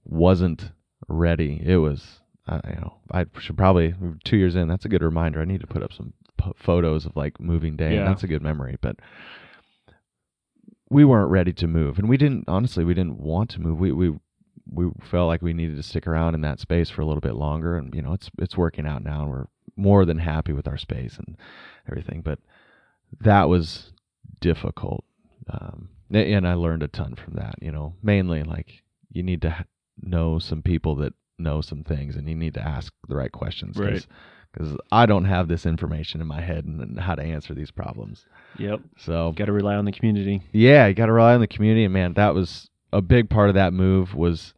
wasn't 0.05 0.71
ready. 1.07 1.61
It 1.63 1.77
was, 1.77 2.21
uh, 2.47 2.61
you 2.67 2.75
know, 2.75 2.97
I 3.11 3.25
should 3.39 3.57
probably 3.57 3.93
two 4.23 4.37
years 4.37 4.55
in. 4.55 4.67
That's 4.67 4.85
a 4.85 4.89
good 4.89 5.03
reminder. 5.03 5.41
I 5.41 5.45
need 5.45 5.61
to 5.61 5.67
put 5.67 5.83
up 5.83 5.93
some 5.93 6.13
p- 6.37 6.51
photos 6.55 7.05
of 7.05 7.15
like 7.15 7.39
moving 7.39 7.75
day. 7.75 7.95
Yeah. 7.95 8.05
That's 8.05 8.23
a 8.23 8.27
good 8.27 8.41
memory, 8.41 8.77
but 8.81 8.97
we 10.89 11.05
weren't 11.05 11.31
ready 11.31 11.53
to 11.53 11.67
move, 11.67 11.99
and 11.99 12.09
we 12.09 12.17
didn't. 12.17 12.45
Honestly, 12.47 12.83
we 12.83 12.93
didn't 12.93 13.19
want 13.19 13.49
to 13.51 13.61
move. 13.61 13.79
We 13.79 13.91
we 13.91 14.13
we 14.71 14.89
felt 15.01 15.27
like 15.27 15.41
we 15.41 15.53
needed 15.53 15.75
to 15.77 15.83
stick 15.83 16.07
around 16.07 16.35
in 16.35 16.41
that 16.41 16.59
space 16.59 16.89
for 16.89 17.01
a 17.01 17.05
little 17.05 17.21
bit 17.21 17.35
longer, 17.35 17.75
and 17.77 17.93
you 17.93 18.01
know, 18.01 18.13
it's 18.13 18.29
it's 18.39 18.57
working 18.57 18.85
out 18.85 19.03
now. 19.03 19.23
And 19.23 19.31
we're 19.31 19.45
more 19.75 20.05
than 20.05 20.19
happy 20.19 20.53
with 20.53 20.67
our 20.67 20.77
space 20.77 21.17
and 21.17 21.37
everything, 21.89 22.21
but 22.21 22.39
that 23.19 23.49
was 23.49 23.91
difficult. 24.39 25.03
Um, 25.49 25.89
and 26.11 26.47
I 26.47 26.53
learned 26.53 26.83
a 26.83 26.87
ton 26.87 27.15
from 27.15 27.33
that. 27.35 27.55
You 27.61 27.71
know, 27.71 27.95
mainly 28.03 28.43
like 28.43 28.83
you 29.11 29.23
need 29.23 29.41
to 29.41 29.65
know 30.01 30.39
some 30.39 30.61
people 30.61 30.95
that 30.97 31.13
know 31.37 31.61
some 31.61 31.83
things, 31.83 32.15
and 32.15 32.27
you 32.29 32.35
need 32.35 32.53
to 32.55 32.61
ask 32.61 32.93
the 33.07 33.15
right 33.15 33.31
questions. 33.31 33.77
Right. 33.77 34.05
Because 34.53 34.75
I 34.91 35.05
don't 35.05 35.23
have 35.25 35.47
this 35.47 35.65
information 35.65 36.19
in 36.19 36.27
my 36.27 36.41
head 36.41 36.65
and, 36.65 36.81
and 36.81 36.99
how 36.99 37.15
to 37.15 37.21
answer 37.21 37.53
these 37.53 37.71
problems. 37.71 38.25
Yep. 38.59 38.81
So 38.97 39.31
Got 39.33 39.45
to 39.45 39.53
rely 39.53 39.75
on 39.75 39.85
the 39.85 39.93
community. 39.93 40.41
yeah, 40.51 40.87
you 40.87 40.93
got 40.93 41.05
to 41.05 41.13
rely 41.13 41.35
on 41.35 41.39
the 41.39 41.47
community, 41.47 41.85
and 41.85 41.93
man, 41.93 42.13
that 42.15 42.35
was 42.35 42.69
a 42.93 43.01
big 43.01 43.29
part 43.29 43.49
of 43.49 43.55
that 43.55 43.73
move. 43.73 44.15
Was 44.15 44.53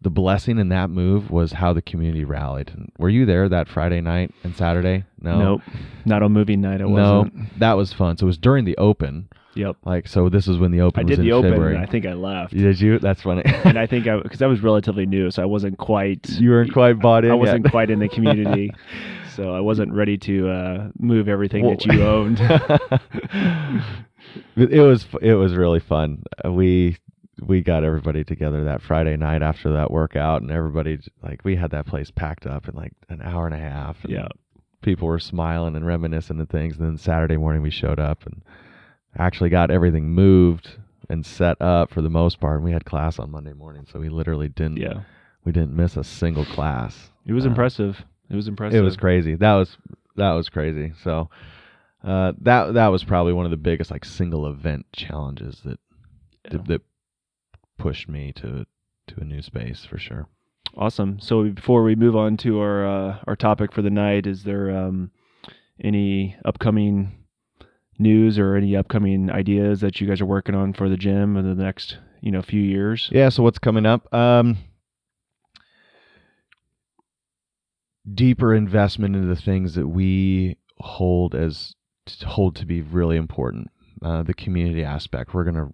the 0.00 0.10
blessing 0.10 0.58
in 0.58 0.68
that 0.68 0.90
move 0.90 1.30
was 1.30 1.52
how 1.52 1.72
the 1.72 1.82
community 1.82 2.24
rallied. 2.24 2.72
Were 2.98 3.08
you 3.08 3.24
there 3.24 3.48
that 3.48 3.68
Friday 3.68 4.00
night 4.00 4.32
and 4.44 4.54
Saturday? 4.54 5.04
No, 5.20 5.38
Nope. 5.38 5.62
Not 6.04 6.22
on 6.22 6.32
movie 6.32 6.56
night. 6.56 6.80
I 6.80 6.84
no, 6.84 6.88
wasn't. 7.22 7.58
that 7.58 7.72
was 7.72 7.92
fun. 7.92 8.18
So 8.18 8.24
it 8.24 8.26
was 8.26 8.38
during 8.38 8.64
the 8.66 8.76
open. 8.76 9.28
Yep. 9.54 9.76
Like, 9.84 10.08
so 10.08 10.28
this 10.28 10.48
is 10.48 10.58
when 10.58 10.72
the 10.72 10.80
open 10.80 11.00
I 11.00 11.02
did 11.04 11.20
the 11.20 11.32
open, 11.32 11.52
February. 11.52 11.78
I 11.78 11.86
think 11.86 12.06
I 12.06 12.12
left. 12.12 12.52
Did 12.52 12.80
you? 12.80 12.98
That's 12.98 13.22
funny. 13.22 13.42
and 13.64 13.78
I 13.78 13.86
think 13.86 14.06
I 14.06 14.20
because 14.20 14.42
I 14.42 14.46
was 14.46 14.60
relatively 14.60 15.06
new, 15.06 15.30
so 15.30 15.42
I 15.42 15.46
wasn't 15.46 15.78
quite. 15.78 16.28
you 16.28 16.50
weren't 16.50 16.72
quite 16.72 16.98
bought 16.98 17.24
in. 17.24 17.30
I 17.30 17.34
wasn't 17.34 17.64
yet. 17.64 17.70
quite 17.70 17.88
in 17.88 18.00
the 18.00 18.08
community, 18.08 18.72
so 19.36 19.54
I 19.54 19.60
wasn't 19.60 19.92
ready 19.92 20.18
to 20.18 20.50
uh, 20.50 20.88
move 20.98 21.28
everything 21.28 21.66
that 21.68 21.84
you 21.86 22.02
owned. 22.02 22.40
It 24.56 24.80
was 24.80 25.06
it 25.20 25.34
was 25.34 25.54
really 25.54 25.80
fun. 25.80 26.22
We 26.44 26.96
we 27.40 27.62
got 27.62 27.84
everybody 27.84 28.24
together 28.24 28.64
that 28.64 28.82
Friday 28.82 29.16
night 29.16 29.42
after 29.42 29.72
that 29.72 29.90
workout, 29.90 30.42
and 30.42 30.50
everybody 30.50 30.98
like 31.22 31.40
we 31.44 31.56
had 31.56 31.70
that 31.72 31.86
place 31.86 32.10
packed 32.10 32.46
up 32.46 32.68
in 32.68 32.74
like 32.74 32.92
an 33.08 33.20
hour 33.22 33.46
and 33.46 33.54
a 33.54 33.58
half. 33.58 34.02
And 34.04 34.12
yeah. 34.12 34.28
people 34.82 35.08
were 35.08 35.18
smiling 35.18 35.76
and 35.76 35.86
reminiscing 35.86 36.38
and 36.38 36.48
things. 36.48 36.76
And 36.78 36.86
then 36.86 36.98
Saturday 36.98 37.36
morning 37.36 37.62
we 37.62 37.70
showed 37.70 37.98
up 37.98 38.24
and 38.26 38.42
actually 39.18 39.50
got 39.50 39.70
everything 39.70 40.10
moved 40.10 40.76
and 41.08 41.24
set 41.24 41.60
up 41.60 41.90
for 41.90 42.02
the 42.02 42.10
most 42.10 42.40
part. 42.40 42.56
And 42.56 42.64
we 42.64 42.72
had 42.72 42.84
class 42.84 43.18
on 43.18 43.30
Monday 43.30 43.52
morning, 43.52 43.86
so 43.90 43.98
we 43.98 44.08
literally 44.08 44.48
didn't 44.48 44.78
Yeah. 44.78 45.00
we 45.44 45.52
didn't 45.52 45.74
miss 45.76 45.96
a 45.96 46.04
single 46.04 46.44
class. 46.44 47.10
It 47.26 47.32
was 47.32 47.46
Uh, 47.46 47.50
impressive. 47.50 48.04
It 48.30 48.36
was 48.36 48.48
impressive. 48.48 48.78
It 48.78 48.82
was 48.82 48.96
crazy. 48.96 49.34
That 49.34 49.54
was 49.54 49.76
that 50.16 50.32
was 50.32 50.48
crazy. 50.48 50.92
So 51.02 51.28
uh, 52.04 52.32
that 52.42 52.74
that 52.74 52.88
was 52.88 53.02
probably 53.04 53.32
one 53.32 53.44
of 53.44 53.50
the 53.50 53.56
biggest 53.56 53.90
like 53.90 54.04
single 54.04 54.46
event 54.46 54.86
challenges 54.92 55.60
that 55.64 55.78
Yeah. 56.50 56.58
that 56.66 56.82
pushed 57.78 58.08
me 58.08 58.32
to 58.36 58.66
to 59.06 59.20
a 59.20 59.24
new 59.24 59.42
space 59.42 59.84
for 59.84 59.98
sure. 59.98 60.28
Awesome. 60.76 61.20
So 61.20 61.50
before 61.50 61.82
we 61.82 61.94
move 61.94 62.16
on 62.16 62.36
to 62.38 62.60
our 62.60 62.86
uh, 62.86 63.18
our 63.26 63.36
topic 63.36 63.72
for 63.72 63.82
the 63.82 63.90
night, 63.90 64.26
is 64.26 64.44
there 64.44 64.70
um, 64.76 65.10
any 65.82 66.36
upcoming 66.44 67.24
news 67.98 68.38
or 68.38 68.56
any 68.56 68.74
upcoming 68.76 69.30
ideas 69.30 69.80
that 69.80 70.00
you 70.00 70.06
guys 70.06 70.20
are 70.20 70.26
working 70.26 70.54
on 70.54 70.72
for 70.72 70.88
the 70.88 70.96
gym 70.96 71.36
in 71.36 71.46
the 71.46 71.62
next 71.62 71.98
you 72.20 72.30
know 72.30 72.42
few 72.42 72.62
years? 72.62 73.08
Yeah. 73.12 73.28
So 73.28 73.42
what's 73.42 73.58
coming 73.58 73.86
up? 73.86 74.12
Um, 74.12 74.56
deeper 78.12 78.54
investment 78.54 79.14
into 79.14 79.28
the 79.28 79.40
things 79.40 79.74
that 79.74 79.88
we 79.88 80.56
hold 80.78 81.34
as 81.34 81.74
hold 82.24 82.56
to 82.56 82.66
be 82.66 82.82
really 82.82 83.16
important. 83.16 83.70
Uh, 84.02 84.22
the 84.22 84.34
community 84.34 84.84
aspect. 84.84 85.32
We're 85.32 85.44
gonna 85.44 85.70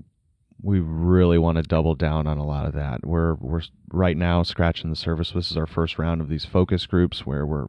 we 0.63 0.81
really 0.81 1.39
want 1.39 1.57
to 1.57 1.63
double 1.63 1.95
down 1.95 2.27
on 2.27 2.39
a 2.39 2.47
lot 2.47 2.67
of 2.67 2.73
that. 2.75 3.07
We're 3.07 3.35
we're 3.35 3.63
right 3.93 4.17
now 4.17 4.43
scratching 4.43 4.91
the 4.91 4.97
surface. 4.97 5.33
This 5.33 5.51
is 5.51 5.57
our 5.57 5.67
first 5.67 5.99
round 5.99 6.21
of 6.21 6.29
these 6.29 6.45
focus 6.45 6.87
groups 6.87 7.27
where 7.27 7.47
we're 7.47 7.69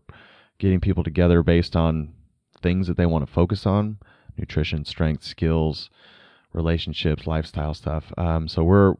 getting 0.59 0.79
people 0.79 1.03
together 1.03 1.43
based 1.43 1.75
on 1.75 2.13
things 2.61 2.87
that 2.87 2.97
they 2.97 3.05
want 3.05 3.25
to 3.25 3.31
focus 3.31 3.65
on: 3.65 3.97
nutrition, 4.37 4.85
strength, 4.85 5.23
skills, 5.23 5.89
relationships, 6.53 7.27
lifestyle 7.27 7.73
stuff. 7.73 8.11
Um, 8.17 8.47
so 8.47 8.63
we're 8.63 8.95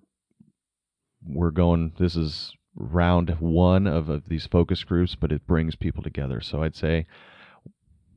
we're 1.25 1.51
going. 1.51 1.93
This 1.98 2.15
is 2.15 2.55
round 2.75 3.29
one 3.39 3.86
of, 3.86 4.07
of 4.10 4.29
these 4.29 4.48
focus 4.48 4.83
groups, 4.83 5.15
but 5.15 5.31
it 5.31 5.45
brings 5.45 5.75
people 5.75 6.01
together. 6.01 6.39
So 6.39 6.63
I'd 6.63 6.75
say 6.75 7.05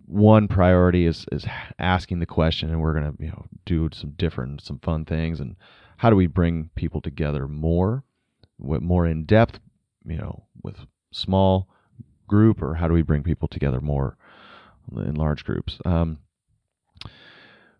one 0.06 0.48
priority 0.48 1.06
is 1.06 1.26
is 1.32 1.46
asking 1.78 2.18
the 2.18 2.26
question, 2.26 2.70
and 2.70 2.80
we're 2.80 2.94
gonna 2.94 3.14
you 3.18 3.28
know 3.28 3.46
do 3.64 3.88
some 3.92 4.10
different, 4.10 4.60
some 4.62 4.78
fun 4.78 5.04
things, 5.04 5.40
and 5.40 5.56
how 5.98 6.10
do 6.10 6.16
we 6.16 6.26
bring 6.26 6.70
people 6.74 7.00
together 7.00 7.48
more, 7.48 8.04
with 8.58 8.82
more 8.82 9.06
in 9.06 9.24
depth, 9.24 9.60
you 10.04 10.16
know, 10.16 10.44
with 10.62 10.76
small 11.12 11.68
group, 12.26 12.62
or 12.62 12.74
how 12.74 12.88
do 12.88 12.94
we 12.94 13.02
bring 13.02 13.22
people 13.22 13.48
together 13.48 13.80
more 13.80 14.16
in 14.96 15.14
large 15.14 15.44
groups? 15.44 15.78
Um, 15.84 16.18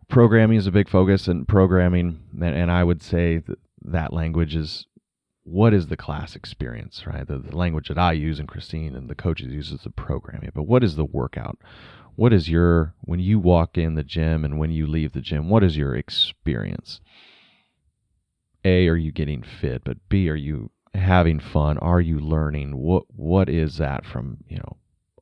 programming 0.09 0.59
is 0.59 0.67
a 0.67 0.73
big 0.73 0.89
focus, 0.89 1.29
and 1.29 1.47
programming, 1.47 2.21
and, 2.33 2.55
and 2.57 2.71
I 2.71 2.85
would 2.85 3.03
say 3.03 3.39
that 3.39 3.59
that 3.83 4.13
language 4.13 4.55
is 4.55 4.87
what 5.45 5.75
is 5.75 5.89
the 5.89 5.97
class 5.97 6.35
experience, 6.35 7.07
right? 7.07 7.27
The, 7.27 7.39
the, 7.39 7.57
language 7.57 7.89
that 7.89 7.99
I 7.99 8.13
use 8.13 8.39
and 8.39 8.49
Christine 8.49 8.97
and 8.97 9.11
the 9.11 9.15
coaches 9.15 9.53
use 9.53 9.71
is 9.71 9.83
the 9.83 9.91
programming. 9.91 10.51
But 10.55 10.63
what 10.63 10.83
is 10.83 10.97
the 10.97 11.05
workout? 11.05 11.59
What 12.17 12.33
is 12.33 12.49
your 12.49 12.95
when 13.01 13.21
you 13.21 13.39
walk 13.39 13.77
in 13.77 13.95
the 13.95 14.05
gym 14.05 14.45
and 14.45 14.59
when 14.59 14.71
you 14.71 14.87
leave 14.87 15.13
the 15.13 15.21
gym? 15.21 15.49
What 15.49 15.65
is 15.65 15.77
your 15.77 15.95
experience? 15.95 17.01
A, 18.65 18.89
are 18.89 18.97
you 18.97 19.13
getting 19.13 19.43
fit? 19.43 19.83
But 19.85 19.99
B, 20.09 20.29
are 20.31 20.37
you 20.37 20.71
having 20.95 21.41
fun? 21.41 21.77
Are 21.79 22.01
you 22.01 22.19
learning? 22.19 22.77
What 22.77 23.05
what 23.15 23.49
is 23.49 23.79
that 23.79 24.07
from 24.07 24.39
you 24.49 24.59
know 24.59 24.77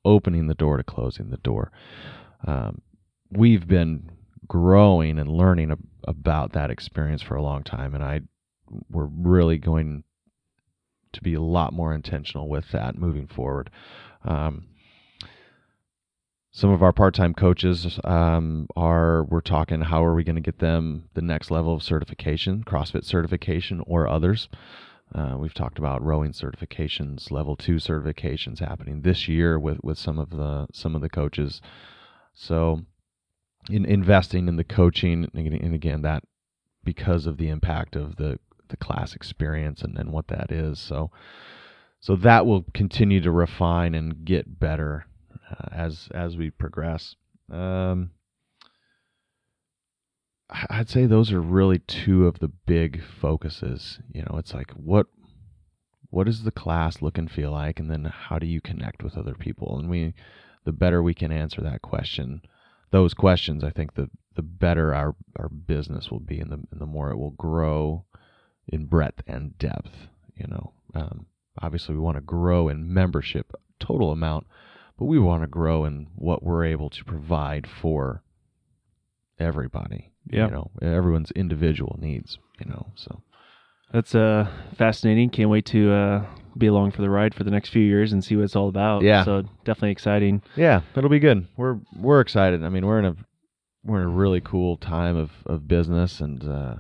opening 0.05 0.47
the 0.47 0.55
door 0.55 0.77
to 0.77 0.85
closing 0.85 1.31
the 1.31 1.39
door? 1.39 1.73
Um, 2.47 2.83
we've 3.31 3.67
been 3.67 4.11
growing 4.47 5.19
and 5.19 5.31
learning 5.31 5.71
ab- 5.71 5.87
about 6.07 6.53
that 6.53 6.71
experience 6.71 7.23
for 7.23 7.37
a 7.37 7.43
long 7.43 7.63
time, 7.63 7.95
and 7.95 8.05
I 8.05 8.21
we're 8.91 9.09
really 9.11 9.59
going 9.59 10.05
to 11.13 11.23
be 11.23 11.35
a 11.35 11.41
lot 11.41 11.73
more 11.73 11.95
intentional 11.95 12.49
with 12.49 12.71
that 12.73 12.97
moving 12.97 13.27
forward. 13.27 13.71
Um, 14.25 14.67
some 16.54 16.68
of 16.68 16.82
our 16.82 16.92
part-time 16.92 17.32
coaches 17.32 17.99
um, 18.04 18.68
are 18.76 19.25
we're 19.25 19.40
talking 19.40 19.80
how 19.80 20.04
are 20.04 20.14
we 20.14 20.23
going 20.23 20.37
to 20.37 20.42
get 20.42 20.59
them 20.59 21.09
the 21.14 21.23
next 21.23 21.50
level 21.50 21.75
of 21.75 21.82
certification 21.82 22.62
crossfit 22.62 23.04
certification 23.04 23.82
or 23.87 24.06
others? 24.06 24.49
Uh, 25.14 25.35
we've 25.38 25.54
talked 25.54 25.78
about 25.78 26.02
rowing 26.02 26.32
certifications 26.32 27.30
level 27.30 27.56
two 27.56 27.76
certifications 27.76 28.59
happening 28.61 29.00
this 29.00 29.28
year 29.28 29.59
with, 29.59 29.82
with 29.82 29.99
some 29.99 30.18
of 30.18 30.30
the 30.30 30.66
some 30.75 30.94
of 30.94 31.00
the 31.00 31.09
coaches. 31.09 31.62
So 32.35 32.82
in 33.71 33.87
investing 33.87 34.47
in 34.47 34.56
the 34.56 34.64
coaching 34.64 35.30
and 35.35 35.75
again 35.75 36.02
that 36.02 36.23
because 36.85 37.25
of 37.25 37.38
the 37.38 37.49
impact 37.49 37.97
of 37.97 38.16
the 38.16 38.38
the 38.68 38.76
class 38.76 39.14
experience 39.14 39.80
and, 39.80 39.97
and 39.97 40.12
what 40.12 40.28
that 40.28 40.52
is. 40.52 40.78
So 40.78 41.11
so 41.99 42.14
that 42.16 42.44
will 42.44 42.66
continue 42.75 43.23
to 43.23 43.30
refine 43.30 43.94
and 43.94 44.26
get 44.26 44.61
better 44.61 45.06
uh, 45.52 45.68
as 45.73 46.09
as 46.14 46.37
we 46.37 46.50
progress. 46.50 47.16
Um, 47.50 48.11
I'd 50.71 50.90
say 50.90 51.06
those 51.06 51.32
are 51.32 51.40
really 51.40 51.78
two 51.78 52.26
of 52.26 52.38
the 52.38 52.49
big 52.49 53.02
focuses. 53.02 54.00
You 54.12 54.23
know, 54.23 54.38
it's 54.38 54.54
like 54.54 54.71
what 54.73 55.06
what 56.11 56.26
does 56.26 56.44
the 56.44 56.50
class 56.50 57.00
look 57.00 57.16
and 57.16 57.30
feel 57.30 57.52
like, 57.52 57.80
and 57.80 57.90
then 57.90 58.04
how 58.04 58.38
do 58.38 58.47
you 58.47 58.61
connect 58.61 59.02
with 59.02 59.16
other 59.16 59.35
people? 59.35 59.78
And 59.78 59.88
we, 59.88 60.12
the 60.64 60.73
better 60.73 61.02
we 61.02 61.14
can 61.14 61.32
answer 61.32 61.62
that 61.62 61.80
question, 61.80 62.42
those 62.90 63.14
questions, 63.14 63.64
I 63.64 63.71
think 63.71 63.94
the 63.94 64.11
the 64.35 64.42
better 64.42 64.94
our 64.94 65.14
our 65.38 65.49
business 65.49 66.11
will 66.11 66.21
be, 66.21 66.38
and 66.38 66.50
the 66.50 66.61
and 66.71 66.80
the 66.80 66.87
more 66.87 67.11
it 67.11 67.16
will 67.16 67.30
grow 67.30 68.04
in 68.68 68.87
breadth 68.87 69.23
and 69.26 69.56
depth. 69.59 70.09
You 70.37 70.47
know, 70.49 70.73
um, 70.94 71.26
obviously 71.61 71.94
we 71.94 72.00
want 72.00 72.18
to 72.18 72.23
grow 72.23 72.68
in 72.68 72.92
membership 72.92 73.52
total 73.80 74.12
amount, 74.12 74.47
but 75.02 75.06
we 75.09 75.18
want 75.18 75.42
to 75.42 75.49
grow 75.49 75.85
in 75.85 76.06
what 76.14 76.44
we're 76.44 76.64
able 76.64 76.88
to 76.88 77.04
provide 77.04 77.66
for 77.66 78.23
everybody. 79.37 80.12
Yeah. 80.30 80.44
You 80.47 80.52
know, 80.52 80.71
everyone's 80.80 81.32
individual 81.32 81.99
needs. 82.00 82.38
You 82.61 82.71
know, 82.71 82.87
so 82.94 83.21
that's 83.92 84.14
uh 84.14 84.49
fascinating. 84.78 85.30
Can't 85.30 85.50
wait 85.50 85.66
to 85.66 85.90
uh, 85.90 86.26
be 86.56 86.68
along 86.68 86.92
for 86.92 87.02
the 87.02 87.11
ride 87.11 87.35
for 87.35 87.42
the 87.42 87.50
next 87.50 87.71
few 87.71 87.82
years 87.82 88.12
and 88.12 88.23
see 88.23 88.36
what 88.36 88.45
it's 88.45 88.54
all 88.54 88.69
about. 88.69 89.02
Yeah. 89.02 89.25
So 89.25 89.43
definitely 89.65 89.91
exciting. 89.91 90.41
Yeah, 90.54 90.82
it'll 90.95 91.10
be 91.10 91.19
good. 91.19 91.49
We're 91.56 91.80
we're 91.97 92.21
excited. 92.21 92.62
I 92.62 92.69
mean, 92.69 92.86
we're 92.86 93.00
in 93.00 93.06
a 93.06 93.17
we're 93.82 94.02
in 94.02 94.06
a 94.06 94.10
really 94.12 94.41
cool 94.41 94.76
time 94.76 95.17
of 95.17 95.32
of 95.47 95.67
business 95.67 96.21
and. 96.21 96.45
uh 96.45 96.75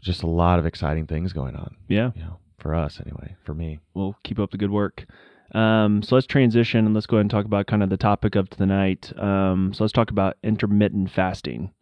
just 0.00 0.22
a 0.22 0.26
lot 0.28 0.60
of 0.60 0.66
exciting 0.66 1.06
things 1.06 1.32
going 1.32 1.56
on. 1.56 1.74
Yeah. 1.88 2.12
You 2.14 2.22
know, 2.22 2.38
for 2.58 2.76
us 2.76 3.00
anyway, 3.04 3.34
for 3.42 3.54
me. 3.54 3.80
We'll 3.92 4.14
keep 4.22 4.38
up 4.38 4.52
the 4.52 4.58
good 4.58 4.70
work. 4.70 5.04
Um, 5.52 6.02
so 6.02 6.14
let's 6.14 6.26
transition 6.26 6.86
and 6.86 6.94
let's 6.94 7.06
go 7.06 7.16
ahead 7.16 7.22
and 7.22 7.30
talk 7.30 7.44
about 7.44 7.66
kind 7.66 7.82
of 7.82 7.90
the 7.90 7.96
topic 7.96 8.34
of 8.34 8.50
tonight. 8.50 9.12
Um, 9.18 9.72
so 9.72 9.84
let's 9.84 9.92
talk 9.92 10.10
about 10.10 10.36
intermittent 10.42 11.10
fasting. 11.10 11.72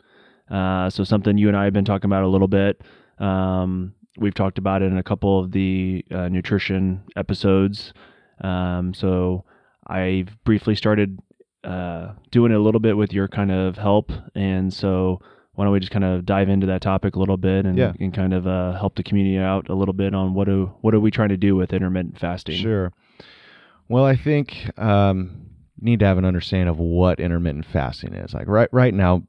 Uh, 0.50 0.90
so 0.90 1.04
something 1.04 1.38
you 1.38 1.48
and 1.48 1.56
I 1.56 1.64
have 1.64 1.72
been 1.72 1.84
talking 1.84 2.08
about 2.08 2.22
a 2.22 2.28
little 2.28 2.48
bit. 2.48 2.82
Um, 3.18 3.94
we've 4.18 4.34
talked 4.34 4.58
about 4.58 4.82
it 4.82 4.86
in 4.86 4.98
a 4.98 5.02
couple 5.02 5.40
of 5.40 5.52
the 5.52 6.04
uh, 6.10 6.28
nutrition 6.28 7.02
episodes. 7.16 7.92
Um, 8.42 8.92
so 8.94 9.44
I've 9.86 10.36
briefly 10.44 10.74
started 10.74 11.18
uh, 11.62 12.12
doing 12.30 12.52
it 12.52 12.56
a 12.56 12.60
little 12.60 12.80
bit 12.80 12.96
with 12.96 13.12
your 13.12 13.28
kind 13.28 13.50
of 13.50 13.76
help, 13.76 14.12
and 14.34 14.72
so 14.72 15.20
why 15.54 15.64
don't 15.64 15.72
we 15.72 15.80
just 15.80 15.92
kind 15.92 16.04
of 16.04 16.26
dive 16.26 16.48
into 16.48 16.66
that 16.66 16.82
topic 16.82 17.16
a 17.16 17.18
little 17.18 17.36
bit 17.36 17.64
and, 17.64 17.78
yeah. 17.78 17.92
and 18.00 18.12
kind 18.12 18.34
of 18.34 18.46
uh, 18.46 18.72
help 18.72 18.96
the 18.96 19.02
community 19.02 19.38
out 19.38 19.68
a 19.70 19.74
little 19.74 19.94
bit 19.94 20.14
on 20.14 20.34
what 20.34 20.46
do 20.46 20.72
what 20.80 20.94
are 20.94 21.00
we 21.00 21.10
trying 21.10 21.28
to 21.28 21.36
do 21.36 21.54
with 21.56 21.72
intermittent 21.72 22.18
fasting? 22.18 22.56
Sure. 22.56 22.92
Well, 23.88 24.04
I 24.04 24.16
think 24.16 24.70
um, 24.78 25.50
you 25.76 25.84
need 25.84 26.00
to 26.00 26.06
have 26.06 26.18
an 26.18 26.24
understanding 26.24 26.68
of 26.68 26.78
what 26.78 27.20
intermittent 27.20 27.66
fasting 27.66 28.14
is. 28.14 28.32
Like 28.32 28.48
right 28.48 28.68
right 28.72 28.94
now, 28.94 29.24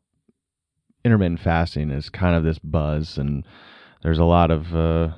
intermittent 1.04 1.41
fasting 1.41 1.91
is 1.91 2.10
kind 2.10 2.36
of 2.36 2.44
this 2.44 2.60
buzz, 2.60 3.18
and 3.18 3.46
there's 4.02 4.20
a 4.20 4.24
lot 4.24 4.52
of 4.52 4.76
uh, 4.76 5.10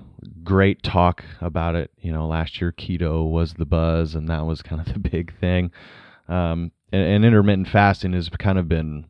great 0.43 0.82
talk 0.82 1.23
about 1.39 1.76
it. 1.76 1.91
You 2.00 2.12
know, 2.12 2.28
last 2.28 2.60
year 2.60 2.71
keto 2.71 3.30
was 3.30 3.54
the 3.54 3.65
buzz, 3.65 4.15
and 4.15 4.28
that 4.30 4.45
was 4.45 4.62
kind 4.62 4.82
of 4.82 4.91
the 4.93 5.00
big 5.00 5.38
thing. 5.39 5.71
Um, 6.28 6.71
and, 6.91 7.04
and 7.04 7.26
intermittent 7.26 7.67
fasting 7.67 8.13
has 8.13 8.30
kind 8.30 8.58
of 8.58 8.67
been 8.67 9.06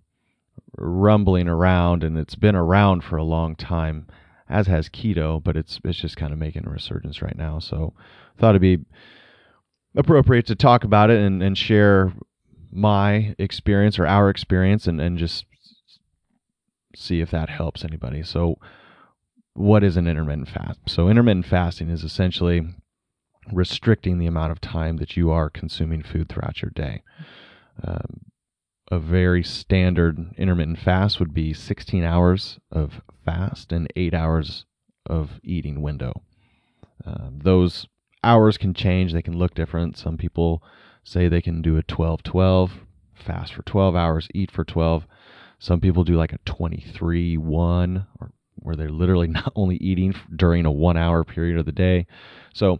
rumbling 0.77 1.47
around, 1.47 2.03
and 2.03 2.17
it's 2.17 2.35
been 2.35 2.55
around 2.55 3.03
for 3.03 3.15
a 3.15 3.23
long 3.23 3.55
time, 3.55 4.07
as 4.49 4.67
has 4.67 4.89
keto, 4.89 5.41
but 5.41 5.55
it's 5.55 5.79
it's 5.85 5.99
just 5.99 6.17
kind 6.17 6.33
of 6.33 6.39
making 6.39 6.67
a 6.67 6.69
resurgence 6.69 7.21
right 7.21 7.37
now. 7.37 7.59
So, 7.59 7.93
thought 8.37 8.55
it'd 8.55 8.61
be 8.61 8.79
appropriate 9.97 10.45
to 10.45 10.55
talk 10.55 10.83
about 10.83 11.09
it 11.09 11.19
and, 11.19 11.43
and 11.43 11.57
share 11.57 12.13
my 12.71 13.35
experience 13.37 13.99
or 13.99 14.05
our 14.05 14.29
experience, 14.29 14.87
and 14.87 15.01
and 15.01 15.17
just 15.17 15.45
see 16.95 17.21
if 17.21 17.31
that 17.31 17.49
helps 17.49 17.83
anybody. 17.83 18.23
So, 18.23 18.57
what 19.53 19.83
is 19.83 19.97
an 19.97 20.07
intermittent 20.07 20.49
fast? 20.49 20.79
So, 20.87 21.09
intermittent 21.09 21.47
fasting 21.47 21.89
is 21.89 22.03
essentially 22.03 22.61
restricting 23.51 24.19
the 24.19 24.27
amount 24.27 24.51
of 24.51 24.61
time 24.61 24.97
that 24.97 25.17
you 25.17 25.31
are 25.31 25.49
consuming 25.49 26.03
food 26.03 26.29
throughout 26.29 26.61
your 26.61 26.71
day. 26.71 27.01
Um, 27.83 28.21
a 28.89 28.99
very 28.99 29.43
standard 29.43 30.33
intermittent 30.37 30.79
fast 30.79 31.19
would 31.19 31.33
be 31.33 31.53
16 31.53 32.03
hours 32.03 32.59
of 32.71 33.01
fast 33.25 33.71
and 33.71 33.91
eight 33.95 34.13
hours 34.13 34.65
of 35.05 35.39
eating 35.43 35.81
window. 35.81 36.21
Uh, 37.05 37.29
those 37.31 37.87
hours 38.23 38.57
can 38.57 38.73
change, 38.73 39.13
they 39.13 39.21
can 39.21 39.37
look 39.37 39.53
different. 39.53 39.97
Some 39.97 40.17
people 40.17 40.63
say 41.03 41.27
they 41.27 41.41
can 41.41 41.61
do 41.61 41.77
a 41.77 41.83
12 41.83 42.23
12, 42.23 42.71
fast 43.15 43.53
for 43.53 43.63
12 43.63 43.95
hours, 43.95 44.27
eat 44.33 44.51
for 44.51 44.63
12. 44.63 45.05
Some 45.59 45.79
people 45.79 46.03
do 46.03 46.15
like 46.15 46.33
a 46.33 46.39
23 46.45 47.37
1, 47.37 48.07
or 48.19 48.31
where 48.55 48.75
they're 48.75 48.89
literally 48.89 49.27
not 49.27 49.51
only 49.55 49.77
eating 49.77 50.13
during 50.35 50.65
a 50.65 50.71
one 50.71 50.97
hour 50.97 51.23
period 51.23 51.57
of 51.57 51.65
the 51.65 51.71
day. 51.71 52.05
So 52.53 52.79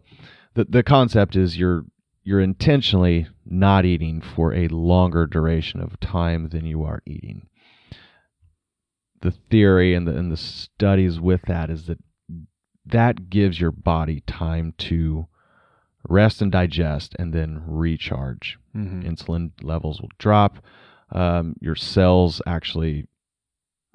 the, 0.54 0.65
the 0.65 0.84
concept 0.84 1.36
is 1.36 1.58
you're 1.58 1.86
you're 2.23 2.41
intentionally 2.41 3.26
not 3.45 3.86
eating 3.86 4.19
for 4.19 4.54
a 4.54 4.67
longer 4.67 5.26
duration 5.26 5.80
of 5.80 5.97
time 6.02 6.50
than 6.50 6.65
you 6.65 6.84
are 6.84 7.02
eating. 7.06 7.47
The 9.21 9.32
theory 9.32 9.93
and 9.93 10.06
the, 10.06 10.13
and 10.13 10.30
the 10.30 10.36
studies 10.36 11.21
with 11.21 11.43
that 11.43 11.69
is 11.69 11.86
that 11.86 12.00
that 12.91 13.30
gives 13.30 13.60
your 13.60 13.71
body 13.71 14.21
time 14.21 14.73
to 14.78 15.28
rest 16.08 16.41
and 16.41 16.52
digest 16.52 17.15
and 17.19 17.34
then 17.34 17.62
recharge. 17.65 18.58
Mm-hmm. 18.76 19.02
Insulin 19.02 19.52
levels 19.62 20.02
will 20.02 20.12
drop. 20.17 20.58
Um, 21.12 21.56
your 21.60 21.76
cells 21.76 22.41
actually 22.45 23.08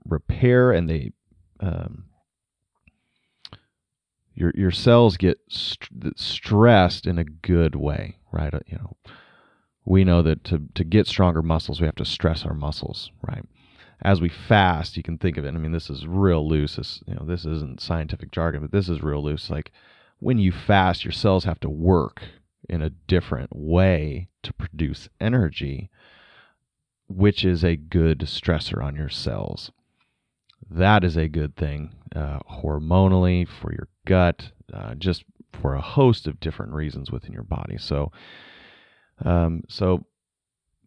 repair 0.06 0.72
and 0.72 0.88
they 0.88 1.12
um, 1.60 2.06
your 4.34 4.52
your 4.54 4.70
cells 4.70 5.16
get 5.16 5.38
st- 5.48 6.18
stressed 6.18 7.06
in 7.06 7.18
a 7.18 7.24
good 7.24 7.74
way, 7.74 8.16
right? 8.32 8.52
Uh, 8.52 8.60
you 8.66 8.76
know, 8.78 8.96
we 9.84 10.04
know 10.04 10.22
that 10.22 10.44
to 10.44 10.62
to 10.74 10.84
get 10.84 11.06
stronger 11.06 11.42
muscles, 11.42 11.80
we 11.80 11.86
have 11.86 11.96
to 11.96 12.04
stress 12.04 12.44
our 12.44 12.54
muscles, 12.54 13.10
right? 13.28 13.44
As 14.02 14.20
we 14.20 14.28
fast, 14.28 14.96
you 14.96 15.02
can 15.02 15.16
think 15.16 15.36
of 15.36 15.44
it. 15.44 15.54
I 15.54 15.58
mean, 15.58 15.72
this 15.72 15.88
is 15.88 16.06
real 16.06 16.46
loose. 16.46 16.76
This 16.76 17.00
you 17.06 17.14
know, 17.14 17.24
this 17.24 17.44
isn't 17.44 17.80
scientific 17.80 18.32
jargon, 18.32 18.62
but 18.62 18.72
this 18.72 18.88
is 18.88 19.02
real 19.02 19.22
loose. 19.22 19.48
Like 19.48 19.70
when 20.18 20.38
you 20.38 20.52
fast, 20.52 21.04
your 21.04 21.12
cells 21.12 21.44
have 21.44 21.60
to 21.60 21.70
work 21.70 22.22
in 22.68 22.82
a 22.82 22.90
different 22.90 23.54
way 23.54 24.28
to 24.42 24.52
produce 24.52 25.08
energy, 25.20 25.90
which 27.08 27.44
is 27.44 27.64
a 27.64 27.76
good 27.76 28.20
stressor 28.20 28.82
on 28.82 28.96
your 28.96 29.08
cells 29.08 29.70
that 30.70 31.04
is 31.04 31.16
a 31.16 31.28
good 31.28 31.56
thing 31.56 31.90
uh, 32.14 32.38
hormonally 32.50 33.46
for 33.46 33.72
your 33.72 33.88
gut, 34.06 34.50
uh, 34.72 34.94
just 34.94 35.24
for 35.52 35.74
a 35.74 35.80
host 35.80 36.26
of 36.26 36.40
different 36.40 36.72
reasons 36.72 37.10
within 37.10 37.32
your 37.32 37.42
body. 37.42 37.76
So, 37.78 38.10
um, 39.24 39.64
so 39.68 40.04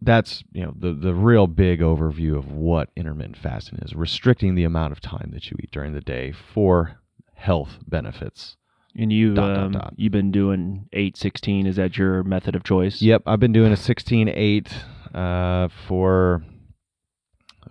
that's 0.06 0.44
you 0.52 0.64
know 0.64 0.74
the 0.78 0.94
the 0.94 1.14
real 1.14 1.48
big 1.48 1.82
overview 1.82 2.38
of 2.38 2.52
what 2.52 2.90
intermittent 2.96 3.38
fasting 3.38 3.80
is: 3.82 3.94
restricting 3.94 4.56
the 4.56 4.64
amount 4.64 4.94
of 4.94 5.02
time 5.02 5.32
that 5.34 5.50
you 5.50 5.58
eat 5.62 5.72
during 5.72 5.94
the 5.94 6.02
day 6.02 6.32
for 6.32 7.00
health 7.34 7.80
benefits. 7.88 8.58
And 8.98 9.12
you 9.12 9.34
Dot, 9.34 9.58
um, 9.58 9.72
dot. 9.74 9.94
you've 9.98 10.14
been 10.14 10.32
doing 10.32 10.88
eight 10.94 11.18
sixteen. 11.18 11.68
Is 11.68 11.76
that 11.76 11.98
your 11.98 12.24
method 12.24 12.56
of 12.56 12.64
choice? 12.64 13.02
Yep, 13.02 13.24
I've 13.26 13.42
been 13.42 13.52
doing 13.52 13.74
a 13.74 13.76
16-8 13.76 14.72
uh, 15.14 15.68
for 15.88 16.44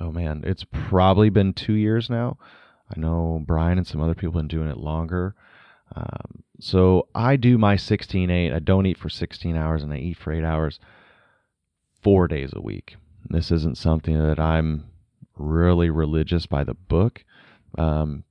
oh 0.01 0.11
man, 0.11 0.43
it's 0.45 0.65
probably 0.71 1.31
been 1.31 1.53
two 1.55 1.75
years 1.75 2.11
now. 2.11 2.37
I 2.95 3.01
know 3.01 3.43
Brian 3.47 3.79
and 3.79 3.87
some 3.87 4.03
other 4.03 4.15
people 4.15 4.33
have 4.33 4.49
been 4.49 4.59
doing 4.59 4.69
it 4.69 4.77
longer. 4.77 5.35
Um, 5.97 6.43
so 6.61 7.09
I 7.15 7.37
do 7.37 7.59
my 7.59 7.77
16-8. 7.77 8.55
I 8.55 8.59
don't 8.59 8.87
eat 8.87 8.99
for 8.99 9.09
16 9.09 9.57
hours 9.57 9.83
and 9.83 9.93
I 9.93 9.99
eat 9.99 10.17
for 10.17 10.33
eight 10.33 10.45
hours, 10.45 10.79
four 12.05 12.29
days 12.29 12.53
a 12.55 12.61
week. 12.61 12.97
This 13.29 13.51
isn't 13.51 13.79
something 13.79 14.17
that 14.17 14.39
I'm 14.39 14.85
really 15.37 15.91
religious 15.91 16.47
by 16.47 16.63
the 16.63 16.75
book. 16.75 17.25
Um, 17.77 18.25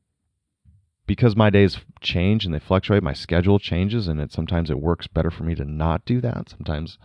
because 1.06 1.36
my 1.36 1.50
days 1.50 1.80
change 2.00 2.46
and 2.46 2.54
they 2.54 2.60
fluctuate, 2.60 3.04
my 3.04 3.14
schedule 3.14 3.60
changes, 3.60 4.08
and 4.08 4.22
it 4.22 4.32
sometimes 4.32 4.70
it 4.70 4.80
works 4.80 5.08
better 5.08 5.30
for 5.30 5.44
me 5.44 5.56
to 5.56 5.66
not 5.66 6.06
do 6.06 6.22
that. 6.22 6.50
Sometimes 6.50 6.98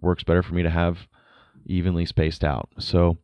works 0.00 0.22
better 0.22 0.42
for 0.42 0.54
me 0.54 0.62
to 0.62 0.70
have 0.70 1.08
evenly 1.66 2.06
spaced 2.06 2.44
out. 2.44 2.68
So, 2.78 3.18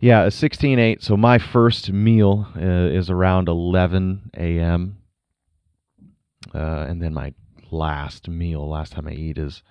yeah, 0.00 0.24
a 0.24 0.28
16-8. 0.28 1.02
So 1.02 1.16
my 1.16 1.38
first 1.38 1.90
meal 1.92 2.48
uh, 2.56 2.60
is 2.60 3.08
around 3.08 3.48
11 3.48 4.32
a.m. 4.36 4.98
Uh, 6.54 6.58
and 6.88 7.00
then 7.00 7.14
my 7.14 7.32
last 7.70 8.28
meal, 8.28 8.68
last 8.68 8.92
time 8.92 9.06
I 9.06 9.12
eat, 9.12 9.38
is 9.38 9.62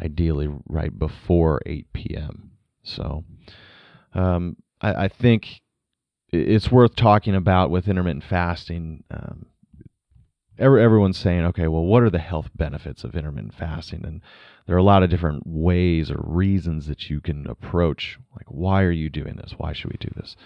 ideally 0.00 0.48
right 0.68 0.96
before 0.96 1.60
8 1.66 1.92
p.m. 1.92 2.52
So, 2.82 3.24
um, 4.14 4.56
I, 4.80 5.04
I 5.04 5.08
think 5.08 5.60
it's 6.32 6.70
worth 6.70 6.96
talking 6.96 7.34
about 7.34 7.70
with 7.70 7.88
intermittent 7.88 8.24
fasting. 8.24 9.04
Um, 9.10 9.46
every, 10.58 10.82
everyone's 10.82 11.18
saying, 11.18 11.44
okay, 11.46 11.68
well, 11.68 11.84
what 11.84 12.02
are 12.02 12.10
the 12.10 12.18
health 12.18 12.50
benefits 12.54 13.04
of 13.04 13.14
intermittent 13.14 13.54
fasting? 13.54 14.04
And 14.04 14.20
there 14.66 14.74
are 14.76 14.80
a 14.80 14.84
lot 14.84 15.02
of 15.02 15.10
different 15.10 15.46
ways 15.46 16.10
or 16.10 16.20
reasons 16.22 16.86
that 16.86 17.08
you 17.08 17.20
can 17.20 17.46
approach. 17.46 18.18
Like, 18.34 18.46
why 18.48 18.82
are 18.82 18.90
you 18.90 19.08
doing 19.08 19.36
this? 19.36 19.54
Why 19.56 19.72
should 19.72 19.90
we 19.90 19.98
do 19.98 20.10
this? 20.16 20.36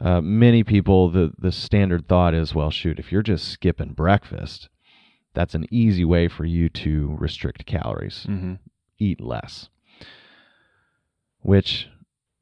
Uh, 0.00 0.20
many 0.20 0.64
people, 0.64 1.10
the 1.10 1.32
the 1.38 1.52
standard 1.52 2.08
thought 2.08 2.34
is, 2.34 2.54
well, 2.54 2.70
shoot, 2.70 2.98
if 2.98 3.12
you're 3.12 3.22
just 3.22 3.48
skipping 3.48 3.92
breakfast, 3.92 4.68
that's 5.32 5.54
an 5.54 5.66
easy 5.70 6.04
way 6.04 6.26
for 6.28 6.44
you 6.44 6.68
to 6.68 7.16
restrict 7.18 7.66
calories 7.66 8.26
Mm-hmm. 8.28 8.54
Eat 9.02 9.20
less, 9.20 9.68
which 11.40 11.88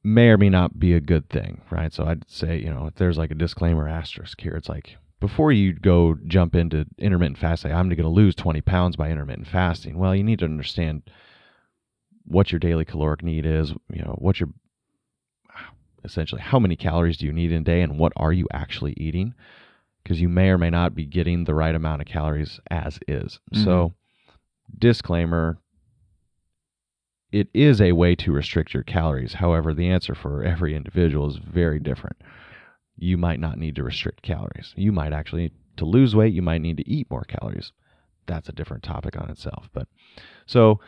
may 0.03 0.29
or 0.29 0.38
may 0.38 0.49
not 0.49 0.79
be 0.79 0.94
a 0.94 1.01
good 1.01 1.29
thing, 1.29 1.61
right? 1.70 1.92
So 1.92 2.05
I'd 2.05 2.29
say, 2.29 2.59
you 2.59 2.73
know, 2.73 2.87
if 2.87 2.94
there's 2.94 3.18
like 3.18 3.31
a 3.31 3.35
disclaimer 3.35 3.88
asterisk 3.88 4.40
here, 4.40 4.55
it's 4.55 4.68
like 4.68 4.96
before 5.20 5.53
you 5.53 5.75
go 5.75 6.16
jump 6.27 6.55
into 6.55 6.87
intermittent 6.99 7.38
fasting, 7.38 7.73
I'm 7.73 7.88
going 7.88 7.99
to 7.99 8.09
lose 8.09 8.35
20 8.35 8.61
pounds 8.62 8.96
by 8.96 9.11
intermittent 9.11 9.49
fasting. 9.49 9.99
Well, 9.99 10.14
you 10.14 10.25
need 10.25 10.38
to 10.38 10.46
understand 10.46 11.03
what 12.25 12.51
your 12.51 12.59
daily 12.59 12.85
caloric 12.85 13.23
need 13.23 13.44
is, 13.44 13.70
you 13.92 14.03
know, 14.03 14.16
what 14.18 14.40
your 14.40 14.49
essentially 16.03 16.40
how 16.40 16.59
many 16.59 16.77
calories 16.77 17.18
do 17.18 17.27
you 17.27 17.33
need 17.33 17.53
in 17.53 17.61
a 17.61 17.64
day 17.64 17.83
and 17.83 17.99
what 17.99 18.12
are 18.16 18.33
you 18.33 18.46
actually 18.53 18.94
eating? 18.96 19.35
Because 20.03 20.20
you 20.20 20.31
may 20.31 20.49
or 20.49 20.57
may 20.57 20.70
not 20.70 20.94
be 20.94 21.05
getting 21.05 21.44
the 21.44 21.55
right 21.55 21.75
amount 21.75 22.01
of 22.01 22.09
calories 22.09 22.59
as 22.70 22.99
is. 23.07 23.38
So, 23.53 23.61
mm-hmm. 23.61 24.79
disclaimer 24.79 25.59
it 27.33 27.49
is 27.55 27.81
a 27.81 27.93
way 27.93 28.14
to 28.16 28.33
restrict 28.33 28.75
your 28.75 28.83
calories. 28.83 29.35
However, 29.35 29.73
the 29.73 29.88
answer 29.88 30.14
for 30.14 30.43
every 30.43 30.75
individual 30.75 31.29
is 31.29 31.37
very 31.37 31.79
different. 31.79 32.16
You 32.97 33.16
might 33.16 33.40
not 33.40 33.59
need 33.59 33.77
to 33.77 33.85
restrict 33.85 34.23
calories. 34.23 34.75
You 34.77 34.93
might 34.93 35.12
actually, 35.12 35.53
to 35.77 35.85
lose 35.85 36.14
weight, 36.14 36.35
you 36.35 36.43
might 36.43 36.61
need 36.61 36.77
to 36.79 36.88
eat 36.88 37.11
more 37.11 37.25
calories. 37.25 37.73
That's 38.27 38.49
a 38.49 38.53
different 38.53 38.83
topic 38.83 39.21
on 39.21 39.31
itself. 39.31 39.71
But 39.73 39.88
so, 40.47 40.81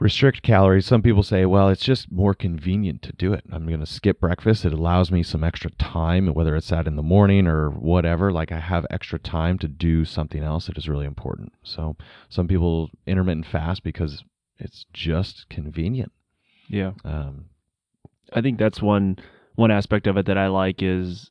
restrict 0.00 0.42
calories. 0.42 0.86
Some 0.86 1.02
people 1.02 1.22
say, 1.22 1.44
well, 1.44 1.68
it's 1.68 1.84
just 1.84 2.10
more 2.10 2.34
convenient 2.34 3.02
to 3.02 3.12
do 3.12 3.32
it. 3.32 3.44
I'm 3.52 3.66
going 3.66 3.80
to 3.80 3.86
skip 3.86 4.20
breakfast. 4.20 4.64
It 4.64 4.72
allows 4.72 5.10
me 5.10 5.22
some 5.22 5.44
extra 5.44 5.70
time, 5.72 6.34
whether 6.34 6.56
it's 6.56 6.68
that 6.68 6.86
in 6.86 6.96
the 6.96 7.02
morning 7.02 7.46
or 7.46 7.70
whatever. 7.70 8.32
Like 8.32 8.52
I 8.52 8.60
have 8.60 8.86
extra 8.90 9.18
time 9.18 9.58
to 9.58 9.68
do 9.68 10.04
something 10.04 10.42
else 10.42 10.66
that 10.66 10.78
is 10.78 10.88
really 10.88 11.06
important. 11.06 11.52
So, 11.62 11.96
some 12.28 12.48
people 12.48 12.90
intermittent 13.06 13.46
fast 13.46 13.82
because 13.82 14.24
it's 14.58 14.86
just 14.92 15.48
convenient. 15.48 16.12
Yeah. 16.68 16.92
Um, 17.04 17.46
I 18.32 18.40
think 18.40 18.58
that's 18.58 18.82
one 18.82 19.18
one 19.54 19.70
aspect 19.70 20.06
of 20.06 20.16
it 20.16 20.26
that 20.26 20.38
I 20.38 20.48
like 20.48 20.82
is 20.82 21.30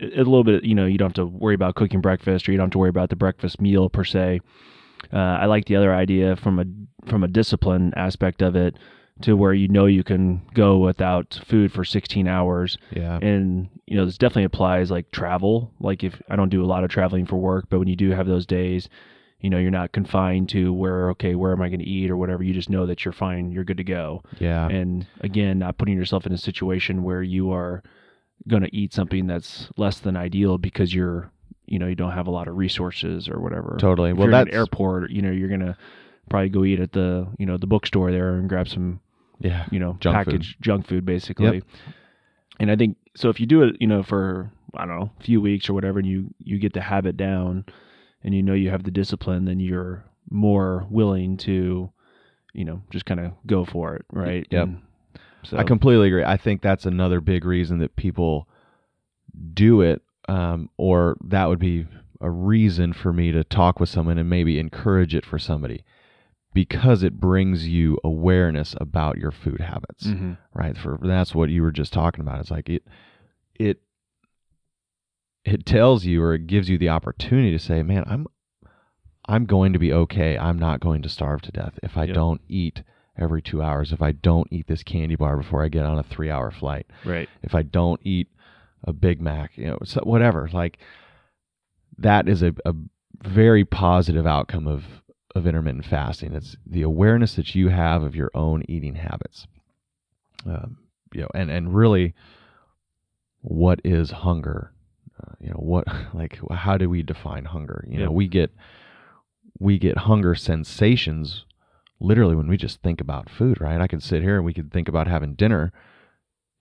a 0.00 0.18
little 0.18 0.44
bit. 0.44 0.64
You 0.64 0.74
know, 0.74 0.86
you 0.86 0.98
don't 0.98 1.08
have 1.08 1.26
to 1.26 1.26
worry 1.26 1.54
about 1.54 1.74
cooking 1.74 2.00
breakfast, 2.00 2.48
or 2.48 2.52
you 2.52 2.58
don't 2.58 2.66
have 2.66 2.72
to 2.72 2.78
worry 2.78 2.88
about 2.88 3.10
the 3.10 3.16
breakfast 3.16 3.60
meal 3.60 3.88
per 3.88 4.04
se. 4.04 4.40
Uh, 5.12 5.16
I 5.16 5.46
like 5.46 5.64
the 5.66 5.76
other 5.76 5.94
idea 5.94 6.36
from 6.36 6.58
a 6.58 6.64
from 7.08 7.24
a 7.24 7.28
discipline 7.28 7.92
aspect 7.96 8.42
of 8.42 8.54
it 8.56 8.76
to 9.22 9.36
where 9.36 9.52
you 9.52 9.68
know 9.68 9.86
you 9.86 10.02
can 10.02 10.42
go 10.54 10.78
without 10.78 11.38
food 11.46 11.72
for 11.72 11.84
16 11.84 12.26
hours 12.26 12.78
yeah. 12.90 13.18
and 13.18 13.68
you 13.86 13.96
know 13.96 14.06
this 14.06 14.16
definitely 14.16 14.44
applies 14.44 14.90
like 14.90 15.10
travel 15.10 15.72
like 15.80 16.02
if 16.02 16.20
i 16.30 16.36
don't 16.36 16.48
do 16.48 16.64
a 16.64 16.66
lot 16.66 16.82
of 16.82 16.90
traveling 16.90 17.26
for 17.26 17.36
work 17.36 17.66
but 17.68 17.78
when 17.78 17.88
you 17.88 17.94
do 17.94 18.10
have 18.10 18.26
those 18.26 18.46
days 18.46 18.88
you 19.42 19.50
know 19.50 19.58
you're 19.58 19.70
not 19.70 19.92
confined 19.92 20.48
to 20.48 20.72
where 20.72 21.10
okay 21.10 21.34
where 21.34 21.52
am 21.52 21.60
i 21.60 21.68
going 21.68 21.80
to 21.80 21.86
eat 21.86 22.10
or 22.10 22.16
whatever 22.16 22.42
you 22.42 22.54
just 22.54 22.70
know 22.70 22.86
that 22.86 23.04
you're 23.04 23.12
fine 23.12 23.50
you're 23.50 23.64
good 23.64 23.76
to 23.76 23.84
go 23.84 24.22
yeah. 24.38 24.68
and 24.68 25.06
again 25.20 25.58
not 25.58 25.76
putting 25.76 25.96
yourself 25.96 26.24
in 26.24 26.32
a 26.32 26.38
situation 26.38 27.02
where 27.02 27.22
you 27.22 27.52
are 27.52 27.82
going 28.48 28.62
to 28.62 28.74
eat 28.74 28.94
something 28.94 29.26
that's 29.26 29.68
less 29.76 29.98
than 29.98 30.16
ideal 30.16 30.56
because 30.58 30.94
you're 30.94 31.30
you 31.66 31.78
know 31.78 31.86
you 31.86 31.94
don't 31.94 32.12
have 32.12 32.26
a 32.26 32.30
lot 32.30 32.48
of 32.48 32.56
resources 32.56 33.28
or 33.28 33.40
whatever 33.40 33.76
Totally. 33.78 34.10
if 34.10 34.16
Well, 34.16 34.28
that's 34.28 34.48
an 34.48 34.54
airport 34.54 35.10
you 35.10 35.20
know 35.20 35.30
you're 35.30 35.48
going 35.48 35.60
to 35.60 35.76
probably 36.30 36.48
go 36.48 36.64
eat 36.64 36.80
at 36.80 36.92
the 36.92 37.26
you 37.38 37.46
know 37.46 37.56
the 37.56 37.66
bookstore 37.66 38.10
there 38.10 38.36
and 38.36 38.48
grab 38.48 38.68
some 38.68 39.00
yeah. 39.40 39.66
you 39.70 39.78
know 39.78 39.96
Junk 40.00 40.16
food. 40.16 40.24
packaged 40.24 40.62
junk 40.62 40.86
food 40.86 41.04
basically 41.04 41.62
and 42.60 42.70
i 42.70 42.76
think 42.76 42.96
so 43.16 43.28
if 43.28 43.40
you 43.40 43.46
do 43.46 43.62
it 43.62 43.76
you 43.80 43.88
know 43.88 44.02
for 44.02 44.50
i 44.74 44.86
don't 44.86 44.98
know 44.98 45.10
a 45.18 45.22
few 45.22 45.40
weeks 45.40 45.68
or 45.68 45.74
whatever 45.74 45.98
and 45.98 46.06
you 46.06 46.32
you 46.38 46.58
get 46.58 46.72
the 46.72 46.80
habit 46.80 47.16
down 47.16 47.64
and 48.24 48.34
you 48.34 48.42
know 48.42 48.54
you 48.54 48.70
have 48.70 48.84
the 48.84 48.90
discipline 48.90 49.44
then 49.44 49.60
you're 49.60 50.04
more 50.30 50.86
willing 50.90 51.36
to 51.36 51.90
you 52.54 52.64
know 52.64 52.82
just 52.90 53.04
kind 53.06 53.20
of 53.20 53.32
go 53.46 53.64
for 53.64 53.94
it 53.96 54.04
right 54.12 54.46
Yep. 54.50 54.68
And 54.68 54.82
so 55.44 55.56
I 55.58 55.64
completely 55.64 56.06
agree. 56.06 56.22
I 56.24 56.36
think 56.36 56.62
that's 56.62 56.86
another 56.86 57.20
big 57.20 57.44
reason 57.44 57.78
that 57.78 57.96
people 57.96 58.48
do 59.54 59.80
it, 59.80 60.00
um, 60.28 60.70
or 60.76 61.16
that 61.24 61.48
would 61.48 61.58
be 61.58 61.86
a 62.20 62.30
reason 62.30 62.92
for 62.92 63.12
me 63.12 63.32
to 63.32 63.42
talk 63.42 63.80
with 63.80 63.88
someone 63.88 64.18
and 64.18 64.30
maybe 64.30 64.58
encourage 64.60 65.14
it 65.14 65.24
for 65.26 65.38
somebody 65.40 65.82
because 66.54 67.02
it 67.02 67.18
brings 67.18 67.66
you 67.66 67.98
awareness 68.04 68.76
about 68.80 69.18
your 69.18 69.32
food 69.32 69.60
habits, 69.60 70.06
Mhm. 70.06 70.36
right? 70.54 70.76
For 70.76 70.98
that's 71.02 71.34
what 71.34 71.48
you 71.50 71.62
were 71.62 71.72
just 71.72 71.92
talking 71.92 72.20
about. 72.20 72.38
It's 72.40 72.50
like 72.52 72.68
it, 72.68 72.84
it, 73.58 73.80
it 75.44 75.66
tells 75.66 76.04
you 76.04 76.22
or 76.22 76.34
it 76.34 76.46
gives 76.46 76.68
you 76.68 76.78
the 76.78 76.88
opportunity 76.88 77.50
to 77.50 77.58
say, 77.58 77.82
"Man, 77.82 78.04
I'm, 78.06 78.26
I'm 79.26 79.44
going 79.46 79.72
to 79.72 79.78
be 79.78 79.92
okay. 79.92 80.38
I'm 80.38 80.58
not 80.58 80.80
going 80.80 81.02
to 81.02 81.08
starve 81.08 81.42
to 81.42 81.52
death 81.52 81.78
if 81.82 81.96
I 81.96 82.04
Yep. 82.04 82.14
don't 82.14 82.40
eat." 82.48 82.82
Every 83.18 83.42
two 83.42 83.60
hours, 83.60 83.92
if 83.92 84.00
I 84.00 84.12
don't 84.12 84.48
eat 84.50 84.68
this 84.68 84.82
candy 84.82 85.16
bar 85.16 85.36
before 85.36 85.62
I 85.62 85.68
get 85.68 85.84
on 85.84 85.98
a 85.98 86.02
three-hour 86.02 86.50
flight, 86.50 86.86
right 87.04 87.28
if 87.42 87.54
I 87.54 87.60
don't 87.60 88.00
eat 88.02 88.28
a 88.84 88.94
Big 88.94 89.20
Mac, 89.20 89.50
you 89.58 89.66
know, 89.66 89.78
so 89.84 90.00
whatever. 90.04 90.48
Like 90.50 90.78
that 91.98 92.26
is 92.26 92.42
a, 92.42 92.54
a 92.64 92.74
very 93.22 93.66
positive 93.66 94.26
outcome 94.26 94.66
of 94.66 94.84
of 95.34 95.46
intermittent 95.46 95.84
fasting. 95.84 96.32
It's 96.34 96.56
the 96.66 96.80
awareness 96.80 97.34
that 97.36 97.54
you 97.54 97.68
have 97.68 98.02
of 98.02 98.16
your 98.16 98.30
own 98.34 98.62
eating 98.66 98.94
habits. 98.94 99.46
Um, 100.46 100.78
you 101.12 101.20
know, 101.20 101.28
and 101.34 101.50
and 101.50 101.74
really, 101.74 102.14
what 103.42 103.78
is 103.84 104.10
hunger? 104.10 104.72
Uh, 105.26 105.32
you 105.40 105.48
know, 105.48 105.56
what 105.58 105.86
like 106.14 106.38
how 106.50 106.76
do 106.76 106.88
we 106.88 107.02
define 107.02 107.44
hunger? 107.46 107.84
You 107.88 107.98
know, 107.98 108.10
we 108.10 108.28
get 108.28 108.50
we 109.58 109.78
get 109.78 109.98
hunger 109.98 110.34
sensations 110.34 111.44
literally 112.00 112.34
when 112.34 112.48
we 112.48 112.56
just 112.56 112.82
think 112.82 113.00
about 113.00 113.30
food, 113.30 113.60
right? 113.60 113.80
I 113.80 113.86
could 113.86 114.02
sit 114.02 114.22
here 114.22 114.36
and 114.36 114.44
we 114.44 114.54
could 114.54 114.72
think 114.72 114.88
about 114.88 115.06
having 115.06 115.34
dinner 115.34 115.72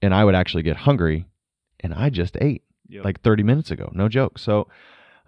and 0.02 0.13
I 0.13 0.24
would 0.24 0.36
actually 0.36 0.63
get 0.63 0.78
hungry 0.78 1.26
and 1.80 1.93
I 1.93 2.10
just 2.10 2.38
ate 2.41 2.63
Yep. 2.89 3.06
like 3.06 3.21
30 3.21 3.43
minutes 3.43 3.71
ago. 3.71 3.89
No 3.93 4.10
joke. 4.10 4.38
So 4.38 4.67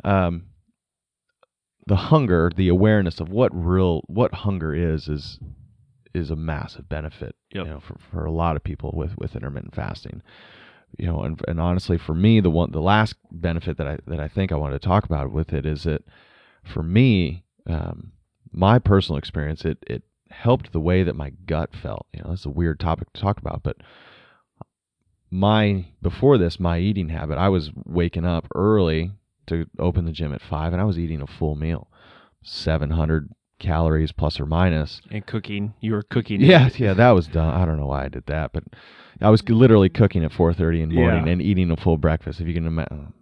um 0.03 0.47
the 1.87 1.95
hunger, 1.95 2.51
the 2.55 2.67
awareness 2.69 3.19
of 3.19 3.29
what 3.29 3.51
real 3.53 4.01
what 4.07 4.33
hunger 4.33 4.73
is 4.73 5.07
is 5.07 5.39
is 6.13 6.29
a 6.29 6.35
massive 6.35 6.87
benefit, 6.87 7.35
Yep. 7.53 7.65
you 7.65 7.71
know, 7.71 7.79
for, 7.79 7.95
for 8.11 8.25
a 8.25 8.31
lot 8.31 8.55
of 8.55 8.63
people 8.63 8.91
with 8.95 9.17
with 9.17 9.35
intermittent 9.35 9.73
fasting. 9.73 10.21
You 10.97 11.07
know, 11.07 11.23
and 11.23 11.41
and 11.47 11.59
honestly 11.59 11.97
for 11.97 12.13
me 12.13 12.39
the 12.39 12.49
one 12.49 12.71
the 12.71 12.81
last 12.81 13.15
benefit 13.31 13.77
that 13.77 13.87
I 13.87 13.97
that 14.07 14.19
I 14.19 14.27
think 14.27 14.51
I 14.51 14.55
wanted 14.55 14.81
to 14.81 14.87
talk 14.87 15.05
about 15.05 15.31
with 15.31 15.53
it 15.53 15.65
is 15.65 15.83
that 15.83 16.03
for 16.63 16.83
me, 16.83 17.43
um, 17.67 18.11
my 18.51 18.79
personal 18.79 19.17
experience, 19.17 19.65
it 19.65 19.77
it 19.87 20.03
helped 20.29 20.71
the 20.71 20.79
way 20.79 21.03
that 21.03 21.15
my 21.15 21.31
gut 21.45 21.75
felt. 21.75 22.05
You 22.13 22.21
know, 22.23 22.29
that's 22.29 22.45
a 22.45 22.49
weird 22.49 22.79
topic 22.79 23.11
to 23.13 23.21
talk 23.21 23.37
about, 23.37 23.63
but 23.63 23.77
my 25.29 25.85
before 26.01 26.37
this, 26.37 26.59
my 26.59 26.77
eating 26.77 27.09
habit, 27.09 27.37
I 27.37 27.49
was 27.49 27.71
waking 27.85 28.25
up 28.25 28.47
early 28.53 29.11
to 29.47 29.65
open 29.79 30.05
the 30.05 30.11
gym 30.11 30.33
at 30.33 30.41
five, 30.41 30.73
and 30.73 30.81
I 30.81 30.85
was 30.85 30.99
eating 30.99 31.21
a 31.21 31.27
full 31.27 31.55
meal, 31.55 31.89
seven 32.43 32.91
hundred 32.91 33.29
calories 33.59 34.11
plus 34.11 34.39
or 34.39 34.45
minus. 34.45 35.01
And 35.09 35.25
cooking, 35.25 35.73
you 35.79 35.93
were 35.93 36.03
cooking. 36.03 36.41
Yeah, 36.53 36.69
yeah, 36.77 36.93
that 36.93 37.11
was 37.11 37.27
dumb. 37.27 37.53
I 37.53 37.65
don't 37.65 37.79
know 37.79 37.87
why 37.87 38.05
I 38.05 38.09
did 38.09 38.25
that, 38.27 38.53
but 38.53 38.63
I 39.23 39.29
was 39.29 39.47
literally 39.49 39.89
cooking 39.89 40.23
at 40.23 40.31
four 40.33 40.53
thirty 40.53 40.81
in 40.81 40.89
the 40.89 40.95
morning 40.95 41.25
Yeah. 41.25 41.33
and 41.33 41.41
eating 41.41 41.71
a 41.71 41.77
full 41.77 41.97
breakfast. 41.97 42.41
If 42.41 42.47
you 42.47 42.53
can 42.53 42.67
imagine. 42.67 43.13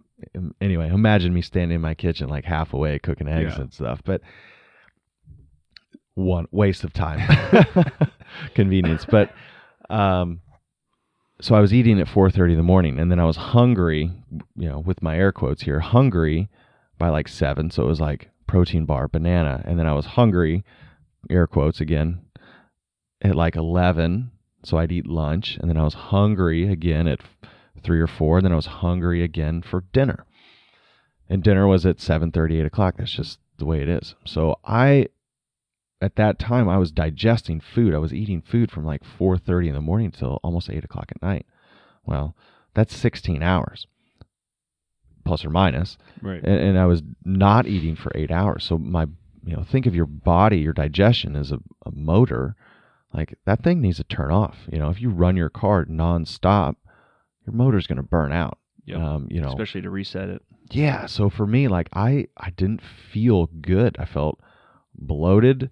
Anyway, 0.60 0.88
imagine 0.88 1.32
me 1.34 1.42
standing 1.42 1.76
in 1.76 1.80
my 1.80 1.94
kitchen 1.94 2.28
like 2.28 2.44
half 2.44 2.72
away 2.74 2.98
cooking 2.98 3.28
eggs 3.28 3.54
Yeah. 3.56 3.62
and 3.62 3.72
stuff, 3.72 4.00
but 4.04 4.20
one 6.14 6.46
waste 6.50 6.84
of 6.84 6.92
time, 6.92 7.20
convenience. 8.54 9.04
But 9.08 9.32
um, 9.90 10.40
so 11.40 11.54
I 11.54 11.60
was 11.60 11.72
eating 11.72 12.00
at 12.00 12.08
four 12.08 12.30
thirty 12.30 12.52
in 12.52 12.58
the 12.58 12.62
morning, 12.64 12.98
and 12.98 13.10
then 13.10 13.18
I 13.18 13.24
was 13.24 13.36
hungry. 13.36 14.10
You 14.56 14.68
know, 14.68 14.78
with 14.80 15.02
my 15.02 15.16
air 15.16 15.32
quotes 15.32 15.62
here, 15.62 15.80
hungry 15.80 16.48
by 16.98 17.08
like 17.08 17.28
seven. 17.28 17.70
So 17.70 17.82
it 17.84 17.86
was 17.86 18.00
like 18.00 18.30
protein 18.46 18.84
bar, 18.84 19.08
banana, 19.08 19.62
and 19.64 19.78
then 19.78 19.86
I 19.86 19.92
was 19.94 20.06
hungry, 20.06 20.64
air 21.30 21.46
quotes 21.46 21.80
again, 21.80 22.20
at 23.22 23.34
like 23.34 23.56
eleven. 23.56 24.31
So 24.64 24.78
I'd 24.78 24.92
eat 24.92 25.06
lunch, 25.06 25.56
and 25.60 25.68
then 25.68 25.76
I 25.76 25.82
was 25.84 25.94
hungry 25.94 26.68
again 26.70 27.08
at 27.08 27.20
three 27.82 28.00
or 28.00 28.06
four, 28.06 28.38
and 28.38 28.44
then 28.44 28.52
I 28.52 28.56
was 28.56 28.66
hungry 28.66 29.22
again 29.22 29.60
for 29.62 29.84
dinner. 29.92 30.24
And 31.28 31.42
dinner 31.42 31.66
was 31.66 31.84
at 31.86 32.00
seven 32.00 32.30
thirty, 32.30 32.58
eight 32.60 32.66
o'clock. 32.66 32.96
That's 32.98 33.12
just 33.12 33.38
the 33.58 33.64
way 33.64 33.80
it 33.82 33.88
is. 33.88 34.14
So 34.24 34.56
I 34.64 35.08
at 36.00 36.16
that 36.16 36.38
time 36.38 36.68
I 36.68 36.78
was 36.78 36.90
digesting 36.92 37.60
food. 37.60 37.94
I 37.94 37.98
was 37.98 38.12
eating 38.12 38.42
food 38.42 38.70
from 38.70 38.84
like 38.84 39.02
4:30 39.04 39.68
in 39.68 39.74
the 39.74 39.80
morning 39.80 40.10
till 40.10 40.40
almost 40.42 40.68
8 40.68 40.82
o'clock 40.84 41.12
at 41.14 41.22
night. 41.22 41.46
Well, 42.04 42.34
that's 42.74 42.96
16 42.96 43.40
hours, 43.42 43.86
plus 45.24 45.44
or 45.44 45.50
minus, 45.50 45.96
Right. 46.20 46.42
and, 46.42 46.58
and 46.60 46.78
I 46.78 46.86
was 46.86 47.02
not 47.24 47.66
eating 47.66 47.94
for 47.94 48.10
eight 48.16 48.30
hours. 48.32 48.64
So 48.64 48.78
my, 48.78 49.06
you 49.44 49.56
know, 49.56 49.62
think 49.62 49.86
of 49.86 49.94
your 49.94 50.06
body, 50.06 50.58
your 50.58 50.72
digestion 50.72 51.36
as 51.36 51.52
a, 51.52 51.58
a 51.86 51.92
motor. 51.92 52.56
Like 53.14 53.38
that 53.44 53.62
thing 53.62 53.80
needs 53.80 53.98
to 53.98 54.04
turn 54.04 54.30
off. 54.30 54.56
You 54.72 54.78
know, 54.78 54.88
if 54.90 55.00
you 55.00 55.10
run 55.10 55.36
your 55.36 55.50
car 55.50 55.84
nonstop, 55.84 56.76
your 57.46 57.54
motor's 57.54 57.86
going 57.86 57.96
to 57.96 58.02
burn 58.02 58.32
out. 58.32 58.58
Yep. 58.86 58.98
Um, 58.98 59.28
you 59.30 59.40
know, 59.40 59.48
Especially 59.48 59.82
to 59.82 59.90
reset 59.90 60.28
it. 60.28 60.42
yeah 60.70 61.06
so 61.06 61.30
for 61.30 61.46
me 61.46 61.68
like 61.68 61.88
i 61.92 62.26
i 62.36 62.50
didn't 62.50 62.80
feel 63.12 63.46
good 63.60 63.94
i 64.00 64.04
felt 64.04 64.40
bloated 64.96 65.70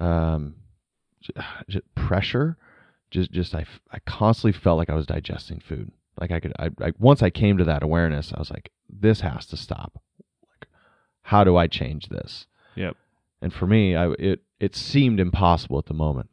um 0.00 0.54
pressure 1.94 2.56
just 3.10 3.30
just 3.32 3.54
I, 3.54 3.66
I 3.90 3.98
constantly 4.00 4.58
felt 4.58 4.78
like 4.78 4.90
i 4.90 4.94
was 4.94 5.06
digesting 5.06 5.60
food 5.60 5.90
like 6.20 6.30
i 6.30 6.40
could 6.40 6.52
I, 6.58 6.70
I 6.80 6.92
once 6.98 7.22
i 7.22 7.30
came 7.30 7.58
to 7.58 7.64
that 7.64 7.82
awareness 7.82 8.32
i 8.34 8.38
was 8.38 8.50
like 8.50 8.70
this 8.88 9.20
has 9.20 9.46
to 9.46 9.56
stop 9.56 10.00
like 10.58 10.68
how 11.22 11.44
do 11.44 11.56
i 11.56 11.66
change 11.66 12.08
this 12.08 12.46
Yep. 12.76 12.96
and 13.42 13.52
for 13.52 13.66
me 13.66 13.94
I, 13.96 14.10
it 14.18 14.40
it 14.58 14.74
seemed 14.76 15.20
impossible 15.20 15.78
at 15.78 15.86
the 15.86 15.94
moment 15.94 16.30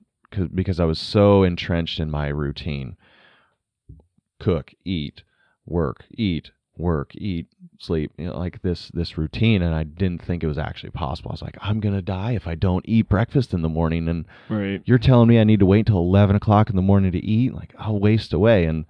because 0.53 0.79
i 0.79 0.85
was 0.85 0.99
so 0.99 1.43
entrenched 1.43 1.99
in 1.99 2.09
my 2.11 2.27
routine. 2.27 2.95
Cook 4.39 4.73
eat 4.85 5.23
work 5.65 6.05
eat 6.11 6.51
work 6.77 7.15
eat 7.15 7.47
sleep 7.79 8.11
you 8.19 8.25
know, 8.27 8.37
like 8.37 8.61
this 8.61 8.89
this 8.93 9.17
routine 9.17 9.63
and 9.63 9.73
i 9.73 9.83
didn't 9.83 10.21
think 10.21 10.43
it 10.43 10.47
was 10.47 10.59
actually 10.59 10.91
possible. 10.91 11.31
I 11.31 11.33
was 11.33 11.41
like 11.41 11.57
i'm 11.61 11.79
gonna 11.79 12.01
die 12.03 12.33
if 12.33 12.45
i 12.47 12.53
don't 12.53 12.85
eat 12.87 13.09
breakfast 13.09 13.51
in 13.53 13.63
the 13.63 13.69
morning 13.69 14.07
and 14.07 14.25
Right. 14.47 14.81
you're 14.85 14.99
telling 14.99 15.27
me 15.27 15.39
i 15.39 15.43
need 15.43 15.59
to 15.59 15.65
wait 15.65 15.79
until 15.87 15.97
11 15.99 16.35
o'clock 16.35 16.69
in 16.69 16.75
the 16.75 16.81
morning 16.83 17.11
to 17.13 17.19
eat? 17.25 17.53
Like 17.55 17.73
i'll 17.79 17.99
waste 17.99 18.31
away. 18.31 18.65
And 18.65 18.85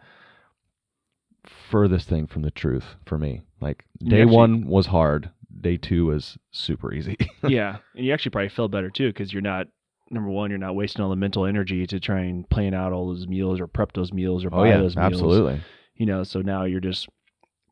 furthest 1.70 2.08
thing 2.10 2.28
from 2.28 2.42
the 2.42 2.52
truth 2.52 2.96
for 3.06 3.18
me 3.18 3.42
like 3.62 3.86
day 4.04 4.22
actually- 4.22 4.36
one 4.36 4.68
was 4.68 4.88
hard. 4.88 5.30
Day 5.60 5.78
two 5.78 6.06
was 6.08 6.38
super 6.52 6.94
easy. 6.94 7.18
Yeah, 7.48 7.78
and 7.96 8.06
you 8.06 8.14
actually 8.14 8.32
probably 8.32 8.50
feel 8.50 8.68
better 8.68 8.90
too 8.92 9.08
because 9.08 9.32
you're 9.34 9.42
not 9.42 9.68
number 10.10 10.30
one, 10.30 10.50
you're 10.50 10.60
not 10.60 10.76
wasting 10.76 11.04
all 11.04 11.10
the 11.10 11.16
mental 11.16 11.46
energy 11.46 11.86
to 11.88 12.00
try 12.00 12.22
and 12.22 12.50
plan 12.50 12.74
out 12.74 12.94
all 12.94 13.08
those 13.08 13.28
meals 13.28 13.60
or 13.60 13.68
prep 13.68 13.94
those 13.94 14.14
meals 14.14 14.46
or 14.46 14.50
oh 14.52 14.58
buy 14.62 14.70
yeah 14.70 14.78
those 14.78 14.96
meals. 14.96 15.14
absolutely 15.14 15.62
You 15.96 16.06
know, 16.06 16.24
so 16.24 16.42
now 16.42 16.64
you're 16.66 16.80
just 16.80 17.08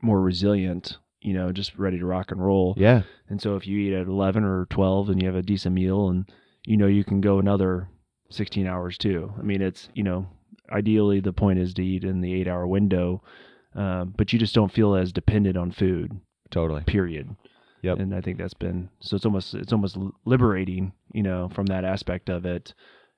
more 0.01 0.21
resilient. 0.21 0.97
You 1.21 1.33
know, 1.33 1.51
just 1.51 1.75
ready 1.77 1.97
to 1.97 2.05
rock 2.05 2.31
and 2.31 2.43
roll. 2.43 2.75
yeah 2.77 3.01
And 3.29 3.41
so 3.41 3.55
if 3.55 3.65
you 3.65 3.79
eat 3.79 3.93
at 3.93 4.07
11 4.07 4.43
or 4.43 4.67
12 4.69 5.09
and 5.09 5.21
you 5.21 5.27
have 5.27 5.35
a 5.35 5.41
decent 5.41 5.73
meal 5.73 6.09
and 6.09 6.29
you 6.65 6.77
know 6.77 6.87
you 6.87 7.03
can 7.03 7.19
go 7.19 7.39
another 7.39 7.89
16 8.29 8.67
hours 8.67 8.97
too. 8.97 9.33
I 9.37 9.41
mean, 9.41 9.61
it's, 9.61 9.89
you 9.93 10.03
know, 10.03 10.27
ideally 10.71 11.19
the 11.21 11.33
point 11.33 11.59
is 11.59 11.73
to 11.75 11.83
eat 11.85 12.03
in 12.03 12.21
the 12.21 12.43
8-hour 12.43 12.67
window. 12.67 13.23
Um, 13.75 14.13
but 14.15 14.31
you 14.33 14.39
just 14.39 14.55
don't 14.55 14.71
feel 14.71 14.95
as 14.95 15.11
dependent 15.11 15.57
on 15.57 15.71
food, 15.71 16.19
totally 16.49 16.83
period. 16.83 17.35
Yep. 17.85 17.99
And 17.99 18.15
I 18.15 18.21
think 18.21 18.37
that's 18.37 18.53
been 18.53 18.89
so 18.99 19.15
it's 19.15 19.25
almost 19.25 19.53
it's 19.53 19.71
almost 19.71 19.97
liberating, 20.25 20.93
you 21.13 21.23
know, 21.23 21.49
from 21.49 21.67
that 21.67 21.85
aspect 21.85 22.29
of 22.29 22.45
it. 22.45 22.73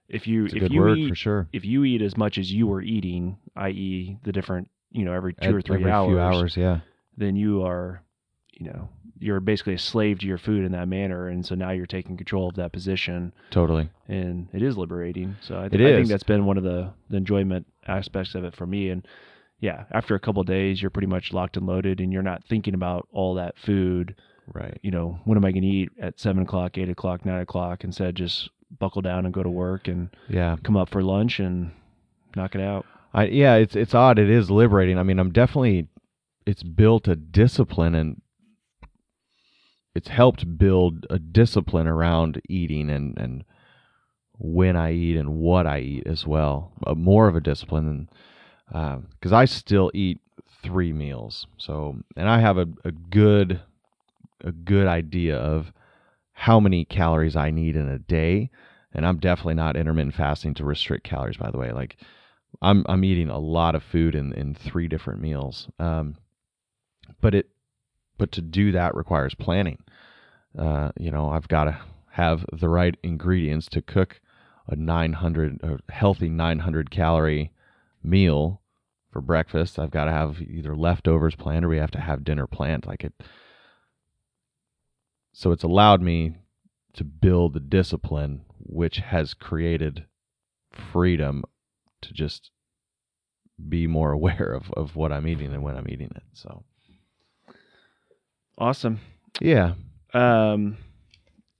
If 0.10 0.28
you 0.28 0.46
if 0.46 0.72
you 0.72 0.94
eat 0.94 1.10
for 1.10 1.16
sure 1.16 1.48
if 1.54 1.66
you 1.66 1.84
eat 1.84 2.02
as 2.02 2.18
much 2.18 2.38
as 2.38 2.52
you 2.52 2.68
were 2.68 2.82
eating, 2.82 3.38
i.e., 3.56 4.18
the 4.24 4.32
different, 4.32 4.70
you 4.92 5.06
know, 5.06 5.14
every 5.14 5.34
two 5.34 5.50
At 5.50 5.56
or 5.56 5.62
three 5.62 5.80
every 5.80 5.92
hours, 5.92 6.10
few 6.10 6.20
hours 6.20 6.58
yeah 6.58 6.80
then 7.18 7.36
you 7.36 7.64
are, 7.64 8.04
you 8.54 8.68
know, 8.68 8.90
you're 9.20 9.40
basically 9.40 9.74
a 9.74 9.80
slave 9.80 10.20
to 10.20 10.28
your 10.28 10.38
food 10.38 10.64
in 10.64 10.72
that 10.74 10.88
manner, 10.88 11.28
and 11.28 11.46
so 11.46 11.56
now 11.56 11.72
you're 11.72 11.88
taking 11.88 12.16
control 12.16 12.48
of 12.48 12.56
that 12.56 12.72
position, 12.72 13.34
totally 13.50 13.90
and 14.08 14.48
it 14.54 14.62
is 14.62 14.78
liberating. 14.78 15.36
So 15.42 15.58
I, 15.58 15.70
think 15.70 15.82
I 15.82 15.96
think 15.96 16.08
that's 16.08 16.24
been 16.24 16.46
one 16.46 16.58
of 16.58 16.64
the, 16.64 16.94
the 17.10 17.18
enjoyment 17.18 17.66
aspects 17.88 18.36
of 18.36 18.44
it 18.44 18.56
for 18.56 18.68
me. 18.68 18.90
And 18.90 19.06
yeah, 19.60 19.86
after 19.92 20.14
a 20.14 20.20
couple 20.20 20.42
of 20.42 20.48
days, 20.48 20.82
you're 20.82 20.92
pretty 20.92 21.08
much 21.08 21.34
locked 21.34 21.58
and 21.58 21.66
loaded, 21.66 22.00
and 22.00 22.14
you're 22.14 22.22
not 22.22 22.44
thinking 22.46 22.76
about 22.76 23.08
all 23.12 23.34
that 23.36 23.58
food. 23.58 24.16
Right 24.54 24.80
You 24.82 24.92
know, 24.92 25.20
when 25.26 25.38
am 25.38 25.46
I 25.46 25.52
going 25.52 25.64
to 25.64 25.68
eat 25.68 25.90
at 26.00 26.20
seven 26.20 26.44
o'clock, 26.44 26.78
eight 26.78 26.90
o'clock, 26.90 27.26
nine 27.26 27.42
o'clock? 27.42 27.84
Instead, 27.84 28.16
just 28.16 28.50
buckle 28.80 29.02
down 29.02 29.26
and 29.26 29.34
go 29.34 29.44
to 29.44 29.50
work 29.50 29.88
and 29.88 30.10
yeah 30.30 30.58
come 30.64 30.76
up 30.76 30.90
for 30.90 31.02
lunch 31.02 31.40
and 31.40 31.72
knock 32.36 32.56
it 32.56 32.62
out. 32.62 32.86
I 33.14 33.26
yeah, 33.26 33.56
it's 33.56 33.76
it's 33.76 33.96
odd. 33.96 34.20
It 34.20 34.30
is 34.30 34.52
liberating. 34.52 34.98
I 34.98 35.04
mean, 35.04 35.20
I'm 35.20 35.32
definitely 35.32 35.88
it's 36.46 36.64
built 36.64 37.08
a 37.08 37.16
discipline 37.16 37.96
and 37.96 38.22
it's 39.96 40.10
helped 40.10 40.58
build 40.58 41.06
a 41.10 41.20
discipline 41.20 41.88
around 41.88 42.42
eating 42.48 42.90
and 42.90 43.18
and 43.18 43.44
when 44.40 44.76
I 44.76 44.94
eat 44.94 45.18
and 45.18 45.36
what 45.36 45.66
I 45.66 45.80
eat 45.80 46.04
as 46.06 46.28
well. 46.28 46.72
Uh, 46.86 46.94
more 46.94 47.28
of 47.28 47.36
a 47.36 47.42
discipline 47.42 47.86
than 48.72 49.08
because 49.12 49.34
I 49.34 49.46
still 49.46 49.90
eat 49.94 50.20
three 50.62 50.94
meals. 50.94 51.48
So 51.58 51.98
and 52.16 52.30
I 52.30 52.40
have 52.40 52.58
a, 52.58 52.68
a 52.84 52.92
good 52.92 53.62
a 54.44 54.52
good 54.52 54.88
idea 54.88 55.38
of 55.38 55.72
how 56.34 56.60
many 56.60 56.86
calories 56.86 57.36
I 57.36 57.52
need 57.52 57.76
in 57.76 57.90
a 57.90 58.00
day. 58.00 58.50
And 58.94 59.06
I'm 59.06 59.18
definitely 59.18 59.56
not 59.56 59.76
intermittent 59.76 60.16
fasting 60.16 60.54
to 60.56 60.66
restrict 60.66 61.04
calories, 61.04 61.38
by 61.38 61.52
the 61.52 61.58
way. 61.58 61.72
Like 61.72 61.98
I'm 62.62 62.86
I'm 62.88 63.04
eating 63.04 63.30
a 63.30 63.40
lot 63.40 63.76
of 63.76 63.84
food 63.84 64.16
in, 64.16 64.34
in 64.34 64.56
three 64.56 64.88
different 64.88 65.22
meals. 65.22 65.68
Um, 65.80 66.18
but 67.22 67.36
it 67.36 67.50
but 68.18 68.32
to 68.34 68.42
do 68.42 68.72
that 68.72 68.96
requires 68.96 69.36
planning. 69.36 69.78
Uh, 70.58 70.92
you 70.98 71.12
know, 71.12 71.30
I've 71.30 71.48
got 71.48 71.66
to 71.66 71.80
have 72.12 72.46
the 72.52 72.70
right 72.70 72.96
ingredients 73.04 73.68
to 73.68 73.82
cook 73.82 74.20
a 74.68 74.76
900 74.76 75.60
a 75.64 75.92
healthy 75.92 76.30
900 76.30 76.90
calorie 76.90 77.52
meal 78.04 78.62
for 79.12 79.22
breakfast. 79.22 79.78
I've 79.78 79.92
got 79.92 80.06
to 80.06 80.12
have 80.12 80.42
either 80.42 80.76
leftovers 80.76 81.36
planned 81.36 81.66
or 81.66 81.70
we 81.70 81.78
have 81.78 81.92
to 81.92 82.00
have 82.00 82.24
dinner 82.24 82.48
planned. 82.48 82.86
Like 82.86 83.04
it. 83.04 83.14
So 85.38 85.52
it's 85.52 85.64
allowed 85.64 86.02
me 86.02 86.34
to 86.94 87.04
build 87.04 87.54
the 87.54 87.60
discipline, 87.60 88.42
which 88.58 88.98
has 88.98 89.36
created 89.36 90.06
freedom 90.72 91.44
to 92.02 92.12
just 92.12 92.50
be 93.70 93.86
more 93.86 94.12
aware 94.14 94.52
of, 94.52 94.72
of 94.72 94.96
what 94.96 95.12
I'm 95.12 95.28
eating 95.28 95.54
and 95.54 95.62
when 95.62 95.76
I'm 95.78 95.88
eating 95.88 96.10
it. 96.16 96.24
So 96.34 96.64
Awesome. 98.58 99.00
yeah, 99.40 99.76
Um, 100.12 100.78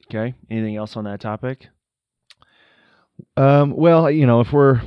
okay. 0.10 0.34
Anything 0.50 0.76
else 0.76 0.98
on 0.98 1.04
that 1.04 1.20
topic? 1.22 1.68
Um, 3.36 3.76
well, 3.76 4.10
you 4.10 4.26
know, 4.26 4.42
if 4.42 4.52
we're 4.52 4.82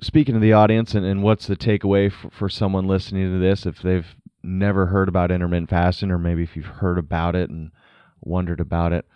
speaking 0.00 0.34
to 0.34 0.40
the 0.40 0.52
audience 0.52 0.94
and, 0.94 1.04
and 1.04 1.24
what's 1.24 1.48
the 1.48 1.56
takeaway 1.56 2.12
for, 2.12 2.30
for 2.30 2.48
someone 2.48 2.86
listening 2.86 3.32
to 3.32 3.40
this, 3.40 3.66
if 3.66 3.82
they've 3.82 4.06
never 4.42 4.86
heard 4.86 5.08
about 5.08 5.30
intermittent 5.30 5.70
fasting, 5.70 6.10
or 6.10 6.18
maybe 6.18 6.42
if 6.42 6.56
you've 6.56 6.66
heard 6.66 6.98
about 6.98 7.34
it 7.34 7.50
and 7.50 7.70
wondered 8.20 8.60
about 8.60 8.92
it, 8.92 9.06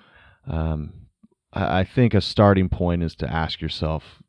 um, 0.46 0.92
I, 1.52 1.80
I 1.80 1.84
think 1.84 2.14
a 2.14 2.20
starting 2.20 2.68
point 2.68 3.02
is 3.02 3.14
to 3.16 3.32
ask 3.32 3.60
yourself 3.60 4.22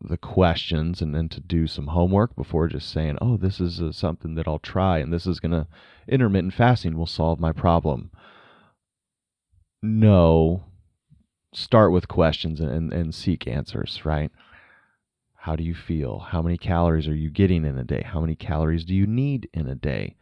the 0.00 0.18
questions 0.18 1.00
and 1.00 1.14
then 1.14 1.28
to 1.30 1.40
do 1.40 1.66
some 1.66 1.88
homework 1.88 2.36
before 2.36 2.68
just 2.68 2.90
saying, 2.90 3.18
oh, 3.20 3.36
this 3.36 3.60
is 3.60 3.80
uh, 3.80 3.92
something 3.92 4.34
that 4.34 4.46
I'll 4.46 4.58
try 4.58 4.98
and 4.98 5.12
this 5.12 5.26
is 5.26 5.40
going 5.40 5.52
to, 5.52 5.66
intermittent 6.06 6.54
fasting 6.54 6.96
will 6.96 7.06
solve 7.06 7.40
my 7.40 7.52
problem. 7.52 8.10
No, 9.82 10.64
start 11.54 11.92
with 11.92 12.08
questions 12.08 12.60
and, 12.60 12.92
and 12.92 13.14
seek 13.14 13.46
answers, 13.46 14.02
right? 14.04 14.30
How 15.34 15.56
do 15.56 15.64
you 15.64 15.74
feel? 15.74 16.18
How 16.18 16.42
many 16.42 16.58
calories 16.58 17.08
are 17.08 17.14
you 17.14 17.30
getting 17.30 17.64
in 17.64 17.78
a 17.78 17.84
day? 17.84 18.02
How 18.04 18.20
many 18.20 18.34
calories 18.34 18.84
do 18.84 18.94
you 18.94 19.06
need 19.06 19.48
in 19.54 19.68
a 19.68 19.74
day? 19.74 20.16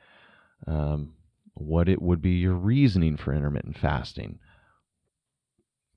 Um, 0.67 1.15
what 1.55 1.89
it 1.89 2.03
would 2.03 2.21
be 2.21 2.33
your 2.33 2.55
reasoning 2.55 3.17
for 3.17 3.33
intermittent 3.33 3.79
fasting? 3.79 4.39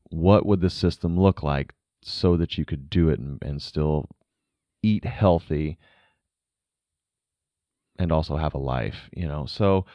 What 0.09 0.45
would 0.45 0.61
the 0.61 0.69
system 0.69 1.19
look 1.19 1.43
like 1.43 1.73
so 2.01 2.37
that 2.37 2.57
you 2.57 2.65
could 2.65 2.89
do 2.89 3.09
it 3.09 3.19
and, 3.19 3.41
and 3.41 3.61
still 3.61 4.09
eat 4.83 5.03
healthy 5.05 5.77
and 7.97 8.11
also 8.11 8.37
have 8.37 8.53
a 8.53 8.59
life, 8.59 9.09
you 9.11 9.27
know? 9.27 9.45
So, 9.45 9.85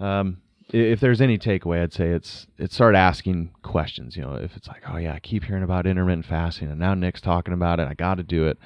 um, 0.00 0.38
if 0.72 0.98
there's 1.00 1.20
any 1.20 1.38
takeaway, 1.38 1.82
I'd 1.82 1.92
say 1.92 2.08
it's 2.08 2.46
it's 2.58 2.74
start 2.74 2.94
asking 2.94 3.50
questions. 3.62 4.16
You 4.16 4.22
know, 4.22 4.34
if 4.34 4.56
it's 4.56 4.66
like, 4.66 4.82
oh 4.88 4.96
yeah, 4.96 5.12
I 5.14 5.18
keep 5.18 5.44
hearing 5.44 5.62
about 5.62 5.86
intermittent 5.86 6.26
fasting, 6.26 6.70
and 6.70 6.80
now 6.80 6.94
Nick's 6.94 7.20
talking 7.20 7.54
about 7.54 7.80
it, 7.80 7.88
I 7.88 7.94
got 7.94 8.16
to 8.16 8.22
do 8.22 8.46
it. 8.46 8.58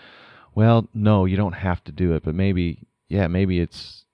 Well, 0.54 0.88
no, 0.94 1.24
you 1.24 1.36
don't 1.36 1.54
have 1.54 1.82
to 1.84 1.92
do 1.92 2.14
it, 2.14 2.22
but 2.24 2.34
maybe, 2.34 2.86
yeah, 3.08 3.26
maybe 3.26 3.60
it's 3.60 4.04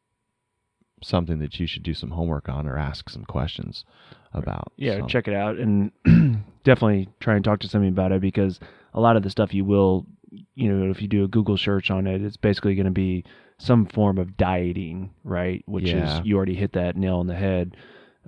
something 1.04 1.38
that 1.38 1.58
you 1.60 1.66
should 1.66 1.82
do 1.82 1.94
some 1.94 2.10
homework 2.10 2.48
on 2.48 2.66
or 2.66 2.76
ask 2.78 3.08
some 3.10 3.24
questions 3.24 3.84
about. 4.32 4.72
Yeah, 4.76 4.98
So, 5.00 5.06
check 5.06 5.28
it 5.28 5.34
out 5.34 5.56
and 5.58 5.92
definitely 6.64 7.08
try 7.20 7.36
and 7.36 7.44
talk 7.44 7.60
to 7.60 7.68
somebody 7.68 7.90
about 7.90 8.12
it 8.12 8.20
because 8.20 8.58
a 8.92 9.00
lot 9.00 9.16
of 9.16 9.22
the 9.22 9.30
stuff 9.30 9.54
you 9.54 9.64
will, 9.64 10.06
you 10.54 10.72
know, 10.72 10.90
if 10.90 11.00
you 11.00 11.08
do 11.08 11.24
a 11.24 11.28
Google 11.28 11.56
search 11.56 11.90
on 11.90 12.06
it, 12.06 12.22
it's 12.22 12.36
basically 12.36 12.74
going 12.74 12.86
to 12.86 12.90
be 12.92 13.24
some 13.58 13.86
form 13.86 14.18
of 14.18 14.36
dieting, 14.36 15.10
right? 15.22 15.62
Which 15.66 15.84
Yeah. 15.84 16.18
is 16.20 16.26
you 16.26 16.36
already 16.36 16.54
hit 16.56 16.72
that 16.72 16.96
nail 16.96 17.18
on 17.18 17.26
the 17.28 17.36
head 17.36 17.76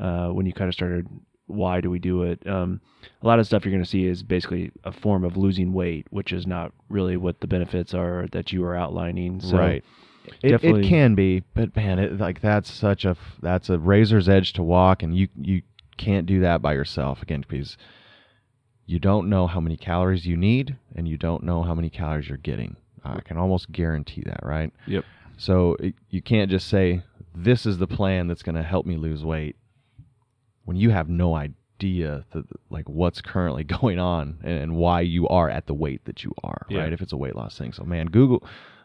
uh, 0.01 0.29
when 0.29 0.47
you 0.47 0.53
kind 0.53 0.69
of 0.69 0.75
started. 0.75 1.07
Why 1.49 1.81
do 1.81 1.91
we 1.91 2.01
do 2.01 2.25
it? 2.25 2.45
Um, 2.47 2.81
a 3.23 3.27
lot 3.27 3.39
of 3.39 3.47
stuff 3.47 3.65
you're 3.65 3.71
going 3.73 3.85
to 3.85 3.89
see 3.89 4.05
is 4.05 4.25
basically 4.25 4.73
a 4.83 4.91
form 4.91 5.23
of 5.25 5.37
losing 5.37 5.73
weight, 5.73 6.09
which 6.11 6.33
is 6.33 6.45
not 6.45 6.73
really 6.89 7.17
what 7.17 7.41
the 7.41 7.47
benefits 7.47 7.95
are 7.95 8.27
that 8.33 8.53
you 8.53 8.65
are 8.65 8.75
outlining. 8.75 9.41
So, 9.41 9.57
right. 9.57 9.85
It, 10.43 10.63
it 10.65 10.85
can 10.85 11.15
be, 11.15 11.43
but 11.55 11.75
man, 11.77 11.99
it, 11.99 12.19
like 12.19 12.41
that's 12.41 12.71
such 12.71 13.05
a 13.05 13.17
that's 13.43 13.69
a 13.71 13.79
razor's 13.79 14.29
edge 14.29 14.53
to 14.55 14.63
walk, 14.63 15.03
and 15.03 15.17
you 15.17 15.29
you 15.41 15.63
can't 15.97 16.27
do 16.27 16.41
that 16.41 16.61
by 16.63 16.75
yourself 16.75 17.23
again 17.23 17.45
because 17.49 17.77
you 18.87 18.99
don't 18.99 19.29
know 19.29 19.47
how 19.47 19.61
many 19.61 19.77
calories 19.77 20.27
you 20.27 20.37
need, 20.37 20.77
and 20.95 21.09
you 21.09 21.17
don't 21.17 21.43
know 21.43 21.63
how 21.63 21.75
many 21.75 21.91
calories 21.91 22.29
you're 22.29 22.39
getting. 22.39 22.77
I 23.05 23.21
can 23.21 23.37
almost 23.39 23.71
guarantee 23.71 24.23
that, 24.27 24.41
right? 24.43 24.73
Yep. 24.89 25.05
So 25.37 25.77
it, 25.79 25.95
you 26.11 26.21
can't 26.23 26.51
just 26.51 26.67
say 26.69 27.03
this 27.35 27.65
is 27.65 27.79
the 27.79 27.87
plan 27.87 28.27
that's 28.27 28.43
going 28.43 28.57
to 28.57 28.63
help 28.65 28.85
me 28.85 28.97
lose 28.97 29.25
weight 29.25 29.55
when 30.65 30.77
you 30.77 30.91
have 30.91 31.09
no 31.09 31.35
idea 31.37 32.25
that, 32.33 32.45
like 32.71 32.89
what's 32.89 33.21
currently 33.21 33.63
going 33.81 33.99
on 34.01 34.39
and, 34.43 34.59
and 34.59 34.77
why 34.77 35.03
you 35.03 35.29
are 35.29 35.49
at 35.49 35.67
the 35.67 35.75
weight 35.75 36.05
that 36.07 36.25
you 36.25 36.33
are, 36.43 36.67
Yeah. 36.69 36.81
right? 36.81 36.93
If 36.93 37.01
it's 37.01 37.13
a 37.13 37.17
weight 37.17 37.37
loss 37.37 37.57
thing. 37.57 37.73
So 37.73 37.85
man, 37.85 38.07
Google 38.09 38.43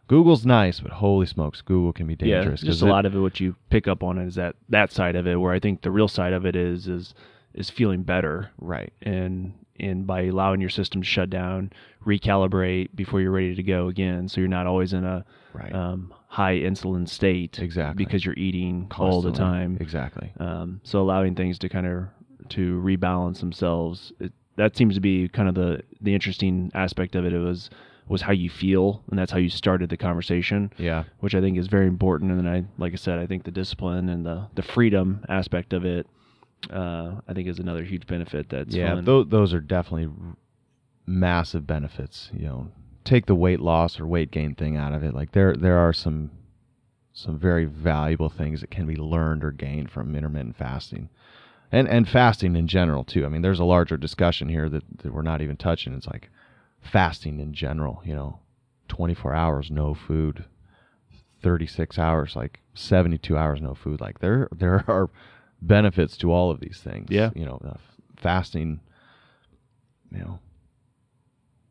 Google's 0.08 0.46
nice, 0.46 0.80
but 0.82 0.92
holy 0.92 1.26
smokes, 1.26 1.62
Google 1.62 1.94
can 1.94 2.06
be 2.06 2.16
dangerous. 2.16 2.62
Yeah, 2.64 2.70
just 2.70 2.82
a 2.82 2.86
it- 2.86 2.90
lot 2.90 3.06
of 3.06 3.16
it. 3.16 3.20
What 3.20 3.40
you 3.40 3.56
pick 3.70 3.88
up 3.88 4.04
on 4.04 4.18
is 4.18 4.36
that 4.36 4.56
that 4.70 4.92
side 4.92 5.16
of 5.16 5.26
it, 5.28 5.36
where 5.40 5.54
I 5.54 5.60
think 5.60 5.82
the 5.82 5.92
real 5.92 6.08
side 6.10 6.34
of 6.34 6.46
it 6.46 6.56
is 6.56 6.88
is 6.88 7.14
is 7.54 7.70
feeling 7.70 8.04
better, 8.04 8.50
right. 8.60 8.92
and 9.02 9.54
and 9.80 10.06
by 10.06 10.24
allowing 10.24 10.62
your 10.62 10.70
system 10.70 11.02
to 11.02 11.08
shut 11.08 11.30
down, 11.30 11.72
recalibrate 12.06 12.90
before 12.94 13.20
you're 13.22 13.32
ready 13.32 13.56
to 13.56 13.64
go 13.64 13.88
again, 13.88 14.28
so 14.28 14.40
you're 14.40 14.48
not 14.48 14.68
always 14.68 14.94
in 14.94 15.04
a 15.04 15.26
Right. 15.54 15.74
um, 15.74 16.14
high 16.28 16.56
insulin 16.60 17.10
state 17.10 17.60
Exactly. 17.60 18.06
because 18.06 18.24
you're 18.24 18.38
eating 18.38 18.88
all 18.98 19.22
the 19.22 19.34
time. 19.34 19.78
Exactly. 19.82 20.32
Um, 20.40 20.80
so 20.84 21.02
allowing 21.02 21.36
things 21.36 21.60
to 21.60 21.68
kind 21.70 21.86
of 21.88 22.06
to 22.50 22.80
rebalance 22.82 23.40
themselves, 23.42 24.14
it, 24.20 24.32
that 24.56 24.78
seems 24.78 24.96
to 24.96 25.02
be 25.02 25.28
kind 25.30 25.50
of 25.50 25.56
the 25.56 25.82
the 26.00 26.14
interesting 26.14 26.72
aspect 26.74 27.16
of 27.16 27.26
it. 27.26 27.34
It 27.34 27.40
was 27.40 27.70
was 28.12 28.22
how 28.22 28.34
you 28.34 28.50
feel, 28.50 29.04
and 29.10 29.18
that's 29.18 29.32
how 29.32 29.38
you 29.40 29.50
started 29.50 29.90
the 29.90 29.98
conversation 29.98 30.72
Yeah. 30.78 31.04
which 31.22 31.34
I 31.34 31.40
think 31.42 31.58
is 31.58 31.68
very 31.68 31.88
important. 31.88 32.32
And 32.32 32.40
then 32.40 32.48
I, 32.54 32.66
like 32.78 32.94
I 32.94 32.98
said, 32.98 33.20
I 33.20 33.26
think 33.26 33.44
the 33.46 33.52
discipline 33.52 34.10
and 34.10 34.26
the 34.26 34.48
the 34.54 34.62
freedom 34.62 35.24
aspect 35.30 35.72
of 35.74 35.86
it, 35.86 36.06
uh, 36.70 37.22
I 37.28 37.34
think 37.34 37.48
is 37.48 37.60
another 37.60 37.84
huge 37.84 38.06
benefit. 38.08 38.50
That's 38.50 38.76
yeah, 38.76 39.00
tho- 39.02 39.24
those 39.24 39.54
are 39.54 39.62
definitely 39.62 40.10
massive 41.06 41.66
benefits. 41.66 42.30
You 42.34 42.46
know, 42.48 42.68
take 43.04 43.26
the 43.26 43.36
weight 43.36 43.60
loss 43.60 44.00
or 44.00 44.06
weight 44.08 44.32
gain 44.32 44.56
thing 44.56 44.78
out 44.78 44.94
of 44.94 45.04
it. 45.04 45.14
Like 45.14 45.32
there, 45.32 45.56
there 45.56 45.78
are 45.78 45.94
some 45.94 46.32
some 47.14 47.38
very 47.38 47.66
valuable 47.66 48.30
things 48.30 48.62
that 48.62 48.72
can 48.72 48.86
be 48.88 48.96
learned 48.96 49.44
or 49.44 49.52
gained 49.52 49.90
from 49.92 50.16
intermittent 50.16 50.56
fasting, 50.56 51.10
and 51.72 51.88
and 51.88 52.08
fasting 52.08 52.56
in 52.56 52.68
general 52.68 53.04
too. 53.04 53.26
I 53.26 53.30
mean, 53.30 53.42
there's 53.42 53.60
a 53.60 53.66
larger 53.66 53.98
discussion 53.98 54.50
here 54.50 54.70
that, 54.70 54.84
that 55.04 55.14
we're 55.14 55.22
not 55.22 55.42
even 55.42 55.58
touching. 55.58 55.94
It's 55.94 56.08
like 56.08 56.30
fasting 56.82 57.40
in 57.40 57.54
general. 57.54 58.02
You 58.06 58.16
know, 58.16 58.40
24 58.90 59.34
hours 59.34 59.72
no 59.72 59.94
food, 59.94 60.46
36 61.42 61.98
hours, 61.98 62.36
like 62.36 62.60
72 62.74 63.38
hours 63.38 63.62
no 63.62 63.74
food. 63.74 64.02
Like 64.02 64.20
there, 64.20 64.48
there 64.52 64.84
are 64.88 65.10
benefits 65.62 66.18
to 66.18 66.32
all 66.32 66.52
of 66.52 66.60
these 66.60 66.80
things. 66.84 67.08
Yeah. 67.10 67.30
you 67.36 67.46
know, 67.46 67.60
uh, 67.66 67.74
fasting 68.18 68.80
you 70.12 70.20
know, 70.20 70.40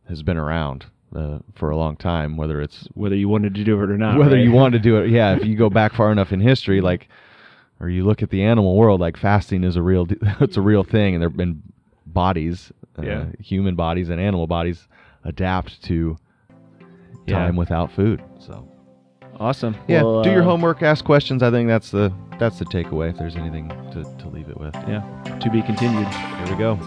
has 0.08 0.22
been 0.22 0.36
around 0.38 0.86
uh, 1.14 1.38
for 1.54 1.70
a 1.70 1.76
long 1.76 1.96
time. 1.96 2.36
Whether 2.36 2.60
it's 2.62 2.88
whether 2.94 3.14
you 3.16 3.28
wanted 3.28 3.54
to 3.56 3.64
do 3.64 3.80
it 3.82 3.90
or 3.90 3.98
not, 3.98 4.18
whether 4.18 4.36
right? 4.36 4.44
you 4.44 4.52
wanted 4.52 4.82
to 4.82 4.88
do 4.88 4.96
it, 4.98 5.10
yeah. 5.10 5.36
If 5.36 5.44
you 5.44 5.56
go 5.56 5.68
back 5.70 5.92
far 5.94 6.10
enough 6.10 6.32
in 6.32 6.40
history, 6.40 6.80
like, 6.80 7.08
or 7.80 7.88
you 7.88 8.04
look 8.04 8.22
at 8.22 8.30
the 8.30 8.42
animal 8.42 8.76
world, 8.76 9.00
like 9.00 9.16
fasting 9.16 9.62
is 9.64 9.76
a 9.76 9.82
real, 9.82 10.06
it's 10.40 10.56
a 10.56 10.60
real 10.62 10.84
thing, 10.84 11.14
and 11.14 11.22
there've 11.22 11.36
been 11.36 11.62
bodies, 12.06 12.72
uh, 12.98 13.02
Yeah. 13.02 13.26
human 13.38 13.74
bodies 13.76 14.08
and 14.08 14.20
animal 14.20 14.46
bodies 14.46 14.88
adapt 15.24 15.82
to 15.84 16.16
yeah. 17.26 17.38
time 17.38 17.56
without 17.56 17.90
food. 17.92 18.22
So 18.38 18.68
awesome. 19.38 19.76
Yeah, 19.88 20.02
well, 20.02 20.22
do 20.22 20.30
your 20.30 20.42
uh, 20.42 20.46
homework, 20.46 20.82
ask 20.82 21.04
questions. 21.04 21.42
I 21.42 21.50
think 21.50 21.68
that's 21.68 21.90
the 21.90 22.12
that's 22.38 22.58
the 22.58 22.64
takeaway. 22.66 23.10
If 23.10 23.18
there's 23.18 23.36
anything 23.36 23.68
to, 23.92 24.04
to 24.22 24.28
leave 24.28 24.48
it 24.48 24.58
with, 24.58 24.74
yeah, 24.88 25.02
to 25.40 25.50
be 25.50 25.62
continued. 25.62 26.08
Here 26.08 26.46
we 26.46 26.56
go. 26.56 26.78